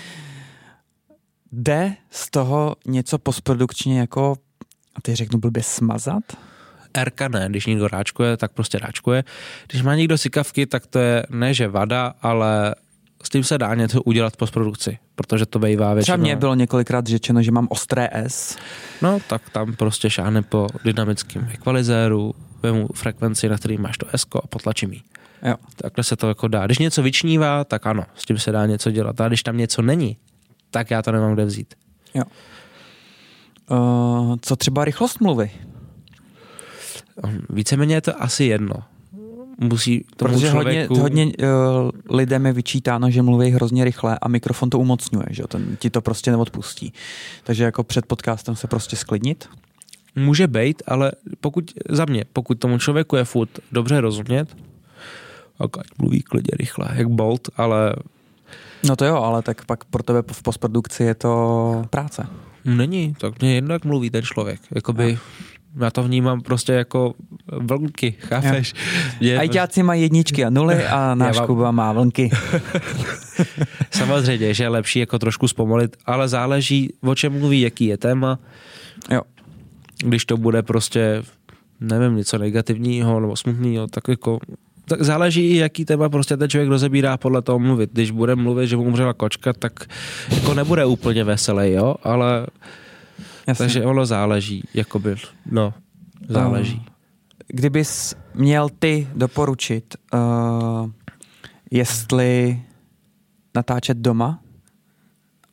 Jde 1.53 1.95
z 2.11 2.31
toho 2.31 2.77
něco 2.87 3.19
postprodukčně 3.19 4.01
jako, 4.01 4.37
a 4.97 5.01
teď 5.01 5.15
řeknu 5.15 5.39
blbě, 5.39 5.63
smazat? 5.63 6.25
RK 7.05 7.21
ne, 7.29 7.47
když 7.49 7.67
někdo 7.67 7.89
ráčkuje, 7.89 8.37
tak 8.37 8.53
prostě 8.53 8.79
ráčkuje. 8.79 9.25
Když 9.71 9.83
má 9.83 9.95
někdo 9.95 10.19
sikavky, 10.19 10.67
tak 10.67 10.87
to 10.87 10.99
je 10.99 11.27
ne, 11.31 11.55
že 11.55 11.69
vada, 11.69 12.15
ale 12.23 12.75
s 13.25 13.29
tím 13.29 13.45
se 13.45 13.59
dá 13.59 13.75
něco 13.75 14.03
udělat 14.03 14.37
postprodukci, 14.37 14.99
protože 15.15 15.47
to 15.47 15.59
bývá 15.59 15.85
Třeba 15.87 15.95
většinou. 15.95 16.17
mně 16.17 16.37
bylo 16.37 16.55
několikrát 16.55 17.07
řečeno, 17.07 17.43
že 17.43 17.51
mám 17.51 17.67
ostré 17.71 18.09
S. 18.13 18.57
No, 19.03 19.19
tak 19.29 19.51
tam 19.51 19.77
prostě 19.77 20.11
šáhne 20.11 20.43
po 20.43 20.67
dynamickém 20.85 21.49
ekvalizéru, 21.53 22.35
vemu 22.63 22.89
frekvenci, 22.95 23.49
na 23.49 23.59
který 23.59 23.79
máš 23.79 23.99
to 23.99 24.07
S 24.13 24.27
a 24.45 24.47
potlačím 24.47 24.93
ji. 24.93 25.01
Jo. 25.43 25.55
Takhle 25.77 26.05
se 26.05 26.17
to 26.17 26.29
jako 26.29 26.49
dá. 26.49 26.67
Když 26.67 26.79
něco 26.79 27.03
vyčnívá, 27.03 27.65
tak 27.65 27.87
ano, 27.87 28.05
s 28.15 28.25
tím 28.25 28.39
se 28.39 28.53
dá 28.53 28.67
něco 28.67 28.91
dělat. 28.91 29.21
A 29.21 29.29
když 29.29 29.43
tam 29.43 29.57
něco 29.57 29.83
není, 29.83 30.17
tak 30.71 30.91
já 30.91 31.03
to 31.03 31.13
nemám 31.13 31.35
kde 31.35 31.45
vzít. 31.45 31.75
Uh, 33.71 34.37
co 34.41 34.57
třeba 34.57 34.85
rychlost 34.85 35.21
mluvy? 35.21 35.51
Víceméně 37.51 37.95
je 37.95 38.01
to 38.01 38.23
asi 38.23 38.45
jedno. 38.45 38.75
Musí 39.59 40.05
tomu 40.17 40.33
Protože 40.33 40.51
hodně, 40.51 40.73
člověku... 40.73 40.99
hodně 40.99 41.27
uh, 41.27 42.17
lidem 42.17 42.47
je 42.47 42.53
vyčítáno, 42.53 43.11
že 43.11 43.23
mluví 43.23 43.51
hrozně 43.51 43.85
rychle 43.85 44.19
a 44.23 44.29
mikrofon 44.29 44.71
to 44.71 44.79
umocňuje, 44.79 45.27
že 45.31 45.43
ten 45.49 45.77
ti 45.77 45.91
to 45.91 46.01
prostě 46.01 46.31
neodpustí. 46.31 46.93
Takže 47.45 47.65
jako 47.65 47.85
před 47.85 48.07
podcastem 48.07 48.57
se 48.57 48.67
prostě 48.67 48.97
sklidnit. 48.97 49.49
Může 50.17 50.47
být, 50.47 50.83
ale 50.87 51.13
pokud, 51.41 51.71
za 51.89 52.05
mě, 52.05 52.25
pokud 52.33 52.59
tomu 52.59 52.79
člověku 52.79 53.17
je 53.17 53.25
furt 53.25 53.51
dobře 53.73 54.01
rozumět, 54.01 54.57
tak 55.59 55.79
ať 55.79 55.87
mluví 55.99 56.23
klidně 56.23 56.51
rychle, 56.59 56.89
jak 56.95 57.09
Bolt, 57.09 57.49
ale 57.57 57.95
No 58.89 58.97
to 58.97 59.05
jo, 59.05 59.17
ale 59.17 59.43
tak 59.43 59.65
pak 59.65 59.85
pro 59.85 60.03
tebe 60.03 60.23
v 60.33 60.43
postprodukci 60.43 61.03
je 61.03 61.15
to 61.15 61.85
práce. 61.91 62.27
není, 62.65 63.15
tak 63.21 63.41
mě 63.41 63.55
jedno, 63.55 63.73
jak 63.73 63.85
mluví 63.85 64.11
ten 64.11 64.23
člověk. 64.23 64.61
Jakoby, 64.75 65.19
já 65.81 65.91
to 65.91 66.03
vnímám 66.03 66.41
prostě 66.41 66.73
jako 66.73 67.15
vlnky, 67.53 68.15
chápeš? 68.21 68.75
Je, 69.21 69.39
Ajťáci 69.39 69.83
mají 69.83 70.03
jedničky 70.03 70.45
a 70.45 70.51
nuly 70.51 70.85
a 70.87 71.15
náš 71.19 71.37
mám- 71.37 71.47
Kuba 71.47 71.71
má 71.71 71.93
vlnky. 71.93 72.31
samozřejmě, 73.91 74.55
že 74.55 74.65
je 74.65 74.69
lepší 74.69 74.99
jako 74.99 75.19
trošku 75.19 75.49
zpomalit, 75.49 75.97
ale 76.07 76.29
záleží, 76.29 76.93
o 77.03 77.15
čem 77.15 77.39
mluví, 77.39 77.61
jaký 77.61 77.87
je 77.87 77.97
téma. 77.97 78.39
Jo. 79.11 79.21
Když 80.05 80.25
to 80.27 80.37
bude 80.37 80.63
prostě, 80.63 81.23
nevím, 81.81 82.17
něco 82.17 82.39
negativního 82.39 83.21
nebo 83.21 83.37
smutného, 83.37 83.87
tak 83.87 84.09
jako 84.09 84.39
tak 84.87 85.03
záleží 85.03 85.51
i, 85.51 85.57
jaký 85.57 85.85
téma 85.85 86.09
prostě 86.09 86.37
ten 86.37 86.49
člověk 86.51 86.69
rozebírá 86.71 87.17
podle 87.17 87.43
toho 87.43 87.59
mluvit. 87.59 87.91
Když 87.93 88.11
bude 88.11 88.37
mluvit, 88.37 88.67
že 88.67 88.77
mu 88.77 88.83
umřela 88.83 89.13
kočka, 89.13 89.53
tak 89.53 89.73
jako 90.35 90.55
nebude 90.55 90.85
úplně 90.85 91.25
veselý, 91.25 91.73
jo, 91.73 91.95
ale 92.03 92.47
Jasně. 93.47 93.65
takže 93.65 93.85
ono 93.85 94.07
záleží, 94.07 94.65
jakoby, 94.75 95.17
no, 95.47 95.75
záleží. 96.29 96.87
Kdybys 97.49 98.15
měl 98.35 98.69
ty 98.79 99.09
doporučit, 99.15 99.97
uh, 100.15 100.91
jestli 101.71 102.63
natáčet 103.55 103.99
doma 103.99 104.41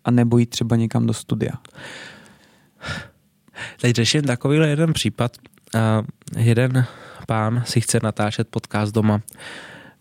a 0.06 0.12
nebo 0.12 0.38
jít 0.38 0.50
třeba 0.50 0.76
někam 0.76 1.08
do 1.08 1.14
studia. 1.14 1.54
Teď 3.82 3.96
řeším 3.96 4.22
takovýhle 4.22 4.68
jeden 4.68 4.94
případ. 4.94 5.38
A 5.80 6.04
jeden 6.38 6.86
pán 7.28 7.64
si 7.66 7.82
chce 7.82 8.00
natáčet 8.04 8.48
podcast 8.48 8.94
doma. 8.94 9.22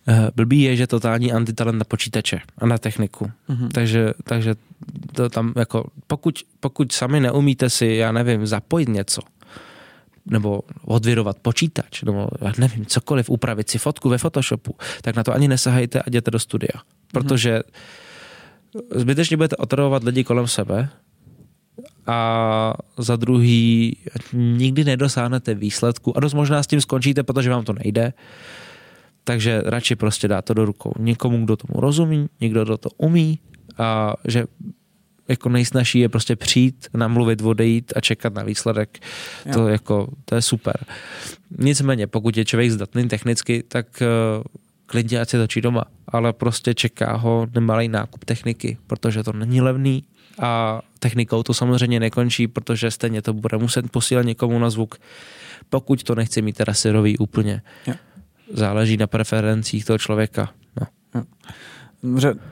Eh, 0.09 0.31
Blbý 0.37 0.61
je, 0.63 0.77
že 0.77 0.87
totální 0.87 1.33
antitalent 1.33 1.79
na 1.79 1.85
počítače 1.85 2.41
a 2.59 2.67
na 2.67 2.79
techniku. 2.79 3.31
Mhm. 3.49 3.69
Takže, 3.69 4.13
takže 4.25 4.55
to 5.13 5.29
tam 5.29 5.53
jako, 5.57 5.85
pokud, 6.07 6.39
pokud 6.61 6.93
sami 6.93 7.21
neumíte 7.21 7.71
si, 7.71 7.87
já 7.87 8.13
nevím, 8.13 8.47
zapojit 8.47 8.89
něco, 8.89 9.23
nebo 10.27 10.61
odvěrovat 10.85 11.39
počítač, 11.43 12.03
nebo 12.03 12.29
já 12.41 12.53
nevím, 12.59 12.87
cokoliv, 12.87 13.31
upravit 13.31 13.71
si 13.71 13.79
fotku 13.79 14.09
ve 14.09 14.19
Photoshopu, 14.19 14.77
tak 15.03 15.17
na 15.17 15.25
to 15.25 15.33
ani 15.33 15.49
nesahejte 15.49 16.01
a 16.01 16.05
jděte 16.07 16.31
do 16.31 16.39
studia. 16.39 16.83
Protože 17.13 17.61
zbytečně 18.95 19.37
budete 19.37 19.57
otravovat 19.57 20.05
lidi 20.05 20.25
kolem 20.25 20.47
sebe 20.47 20.89
a 22.07 22.75
za 22.99 23.17
druhý 23.17 23.97
nikdy 24.33 24.85
nedosáhnete 24.85 25.55
výsledku 25.55 26.17
a 26.17 26.21
dost 26.21 26.35
možná 26.35 26.63
s 26.63 26.67
tím 26.67 26.81
skončíte, 26.81 27.23
protože 27.23 27.51
vám 27.51 27.65
to 27.65 27.73
nejde. 27.73 28.13
Takže 29.25 29.63
radši 29.65 29.97
prostě 29.97 30.29
dá 30.29 30.43
to 30.43 30.55
do 30.55 30.65
rukou 30.65 30.93
někomu, 30.99 31.45
kdo 31.45 31.57
tomu 31.57 31.81
rozumí, 31.81 32.29
někdo, 32.41 32.65
kdo 32.65 32.79
to 32.79 32.89
umí 32.97 33.39
a 33.81 34.15
že 34.29 34.45
jako 35.29 35.49
nejsnažší 35.49 35.99
je 35.99 36.09
prostě 36.09 36.37
přijít, 36.37 36.89
namluvit, 36.95 37.43
odejít 37.43 37.93
a 37.97 38.01
čekat 38.01 38.35
na 38.35 38.43
výsledek. 38.43 38.99
Jo. 39.47 39.53
To, 39.53 39.69
jako, 39.69 40.09
to 40.25 40.35
je 40.35 40.43
super. 40.43 40.77
Nicméně, 41.59 42.07
pokud 42.07 42.37
je 42.37 42.45
člověk 42.45 42.71
zdatný 42.71 43.09
technicky, 43.09 43.63
tak 43.63 43.87
uh, 44.03 44.43
klidně 44.87 45.21
ať 45.21 45.29
se 45.29 45.39
točí 45.39 45.61
doma, 45.61 45.85
ale 46.09 46.33
prostě 46.33 46.75
čeká 46.75 47.17
ho 47.17 47.47
nemalý 47.55 47.89
nákup 47.89 48.25
techniky, 48.25 48.79
protože 48.87 49.23
to 49.23 49.33
není 49.33 49.61
levný 49.61 50.05
a 50.39 50.81
technikou 50.99 51.43
to 51.43 51.55
samozřejmě 51.55 52.01
nekončí, 52.01 52.49
protože 52.49 52.91
stejně 52.91 53.23
to 53.23 53.33
bude 53.33 53.59
muset 53.59 53.91
posílat 53.91 54.27
někomu 54.27 54.59
na 54.59 54.71
zvuk, 54.71 54.95
pokud 55.69 56.03
to 56.03 56.15
nechce 56.15 56.43
mít 56.43 56.57
teda 56.57 56.75
syrový 56.75 57.19
úplně. 57.19 57.63
Jo. 57.87 57.95
Záleží 58.53 58.97
na 58.97 59.07
preferencích 59.07 59.85
toho 59.85 59.99
člověka. 59.99 60.51
No. 60.81 60.87
Jo. 61.15 61.23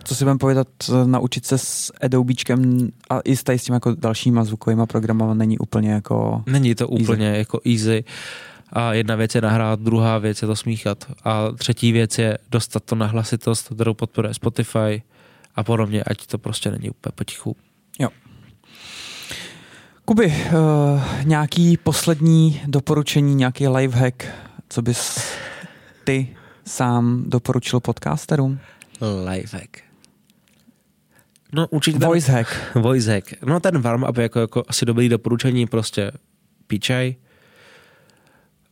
Co 0.05 0.15
si 0.15 0.25
budeme 0.25 0.39
povědat, 0.39 0.69
naučit 1.05 1.47
se 1.47 1.59
s 1.59 1.93
Adobečkem 2.01 2.89
a 3.11 3.21
i 3.21 3.37
s, 3.37 3.43
s 3.49 3.65
tím 3.65 3.75
jako 3.75 3.95
dalšíma 3.95 4.45
zvukovými 4.45 4.87
programy 4.87 5.25
není 5.35 5.59
úplně 5.59 5.91
jako 5.91 6.43
Není 6.47 6.75
to 6.75 6.93
easy. 6.93 7.03
úplně 7.03 7.27
jako 7.27 7.61
easy. 7.67 8.05
A 8.73 8.93
jedna 8.95 9.15
věc 9.17 9.35
je 9.35 9.41
nahrát, 9.41 9.81
druhá 9.81 10.19
věc 10.19 10.43
je 10.43 10.49
to 10.49 10.57
smíchat. 10.57 11.05
A 11.25 11.53
třetí 11.59 11.93
věc 11.93 12.19
je 12.19 12.39
dostat 12.51 12.85
to 12.85 12.95
na 12.95 13.07
hlasitost, 13.07 13.69
kterou 13.75 13.95
podporuje 13.95 14.35
Spotify 14.35 15.03
a 15.55 15.65
podobně, 15.65 16.05
ať 16.05 16.27
to 16.27 16.39
prostě 16.39 16.71
není 16.71 16.91
úplně 16.91 17.13
potichu. 17.15 17.57
Jo. 17.99 18.09
Kuby, 20.05 20.27
uh, 20.27 21.01
nějaký 21.25 21.77
poslední 21.77 22.61
doporučení, 22.67 23.35
nějaký 23.35 23.69
lifehack, 23.69 24.25
co 24.69 24.83
bys 24.83 25.19
ty 26.05 26.37
sám 26.67 27.25
doporučil 27.27 27.81
podcasterům? 27.81 28.59
Lifehack. 29.01 29.77
No 31.53 31.69
určitě... 31.69 31.99
Voice 31.99 32.33
hack. 32.33 32.75
Voice 32.75 33.13
hack. 33.13 33.43
No 33.43 33.61
ten 33.61 33.79
warm-up 33.79 34.19
jako, 34.19 34.41
jako 34.41 34.63
asi 34.69 34.87
dobrý 34.87 35.09
doporučení, 35.09 35.67
prostě 35.67 36.13
píčaj. 36.67 37.15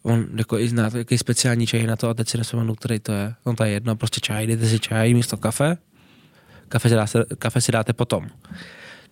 On 0.02 0.26
jako 0.36 0.58
i 0.58 0.68
zná 0.68 0.90
jaký 0.94 1.18
speciální 1.18 1.66
čaj 1.66 1.86
na 1.86 1.96
to 1.96 2.08
a 2.08 2.14
teď 2.14 2.28
si 2.28 2.38
nespomenu, 2.38 2.74
který 2.74 2.98
to 2.98 3.12
je. 3.12 3.34
No 3.46 3.54
to 3.54 3.64
je 3.64 3.70
jedno, 3.70 3.96
prostě 3.96 4.20
čaj, 4.20 4.46
dejte 4.46 4.66
si 4.68 4.78
čaj 4.78 5.14
místo 5.14 5.36
kafe. 5.36 5.76
Kafe 6.68 6.88
si, 6.88 6.94
dáte, 6.94 7.24
kafe 7.38 7.60
si 7.60 7.72
dáte 7.72 7.92
potom. 7.92 8.26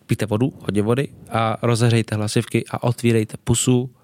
Píte 0.07 0.27
vodu, 0.27 0.53
hodně 0.61 0.83
vody 0.83 1.09
a 1.29 1.57
rozehřejte 1.62 2.16
hlasivky 2.16 2.64
a 2.70 2.83
otvírejte 2.83 3.37
pusu 3.44 3.96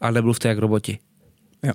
a 0.00 0.10
nemluvte 0.10 0.48
jak 0.48 0.58
roboti. 0.58 0.98
Jo. 1.62 1.72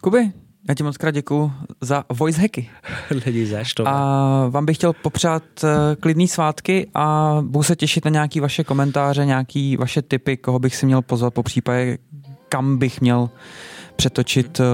Kuby, 0.00 0.32
já 0.68 0.74
ti 0.74 0.82
moc 0.82 0.96
krát 0.96 1.10
děkuju 1.10 1.52
za 1.80 2.04
voice 2.12 2.40
hacky. 2.40 2.70
Lidi 3.26 3.46
zaš 3.46 3.74
to. 3.74 3.88
A 3.88 4.48
vám 4.48 4.66
bych 4.66 4.76
chtěl 4.76 4.92
popřát 4.92 5.42
eh, 5.64 5.96
klidný 5.96 6.28
svátky 6.28 6.86
a 6.94 7.36
budu 7.42 7.62
se 7.62 7.76
těšit 7.76 8.04
na 8.04 8.10
nějaký 8.10 8.40
vaše 8.40 8.64
komentáře, 8.64 9.26
nějaký 9.26 9.76
vaše 9.76 10.02
tipy, 10.02 10.36
koho 10.36 10.58
bych 10.58 10.76
si 10.76 10.86
měl 10.86 11.02
pozvat 11.02 11.34
po 11.34 11.42
případě, 11.42 11.98
kam 12.48 12.78
bych 12.78 13.00
měl 13.00 13.30
přetočit 13.96 14.60
eh, 14.60 14.64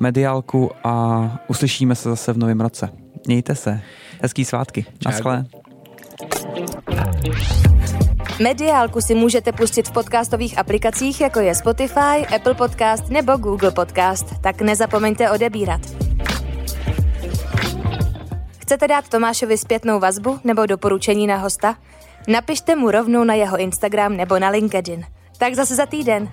mediálku 0.00 0.70
a 0.84 1.30
uslyšíme 1.48 1.94
se 1.94 2.08
zase 2.08 2.32
v 2.32 2.38
novém 2.38 2.60
roce. 2.60 2.88
Mějte 3.26 3.54
se. 3.54 3.80
Hezký 4.22 4.44
svátky. 4.44 4.86
Naschle. 5.06 5.46
Mediálku 8.42 9.00
si 9.00 9.14
můžete 9.14 9.52
pustit 9.52 9.88
v 9.88 9.92
podcastových 9.92 10.58
aplikacích, 10.58 11.20
jako 11.20 11.40
je 11.40 11.54
Spotify, 11.54 12.26
Apple 12.36 12.54
Podcast 12.54 13.08
nebo 13.10 13.36
Google 13.36 13.70
Podcast, 13.70 14.26
tak 14.40 14.60
nezapomeňte 14.60 15.30
odebírat. 15.30 15.80
Chcete 18.58 18.88
dát 18.88 19.08
Tomášovi 19.08 19.58
zpětnou 19.58 20.00
vazbu 20.00 20.38
nebo 20.44 20.66
doporučení 20.66 21.26
na 21.26 21.36
hosta? 21.36 21.76
Napište 22.28 22.76
mu 22.76 22.90
rovnou 22.90 23.24
na 23.24 23.34
jeho 23.34 23.58
Instagram 23.58 24.16
nebo 24.16 24.38
na 24.38 24.48
LinkedIn. 24.48 25.04
Tak 25.38 25.54
zase 25.54 25.74
za 25.74 25.86
týden. 25.86 26.28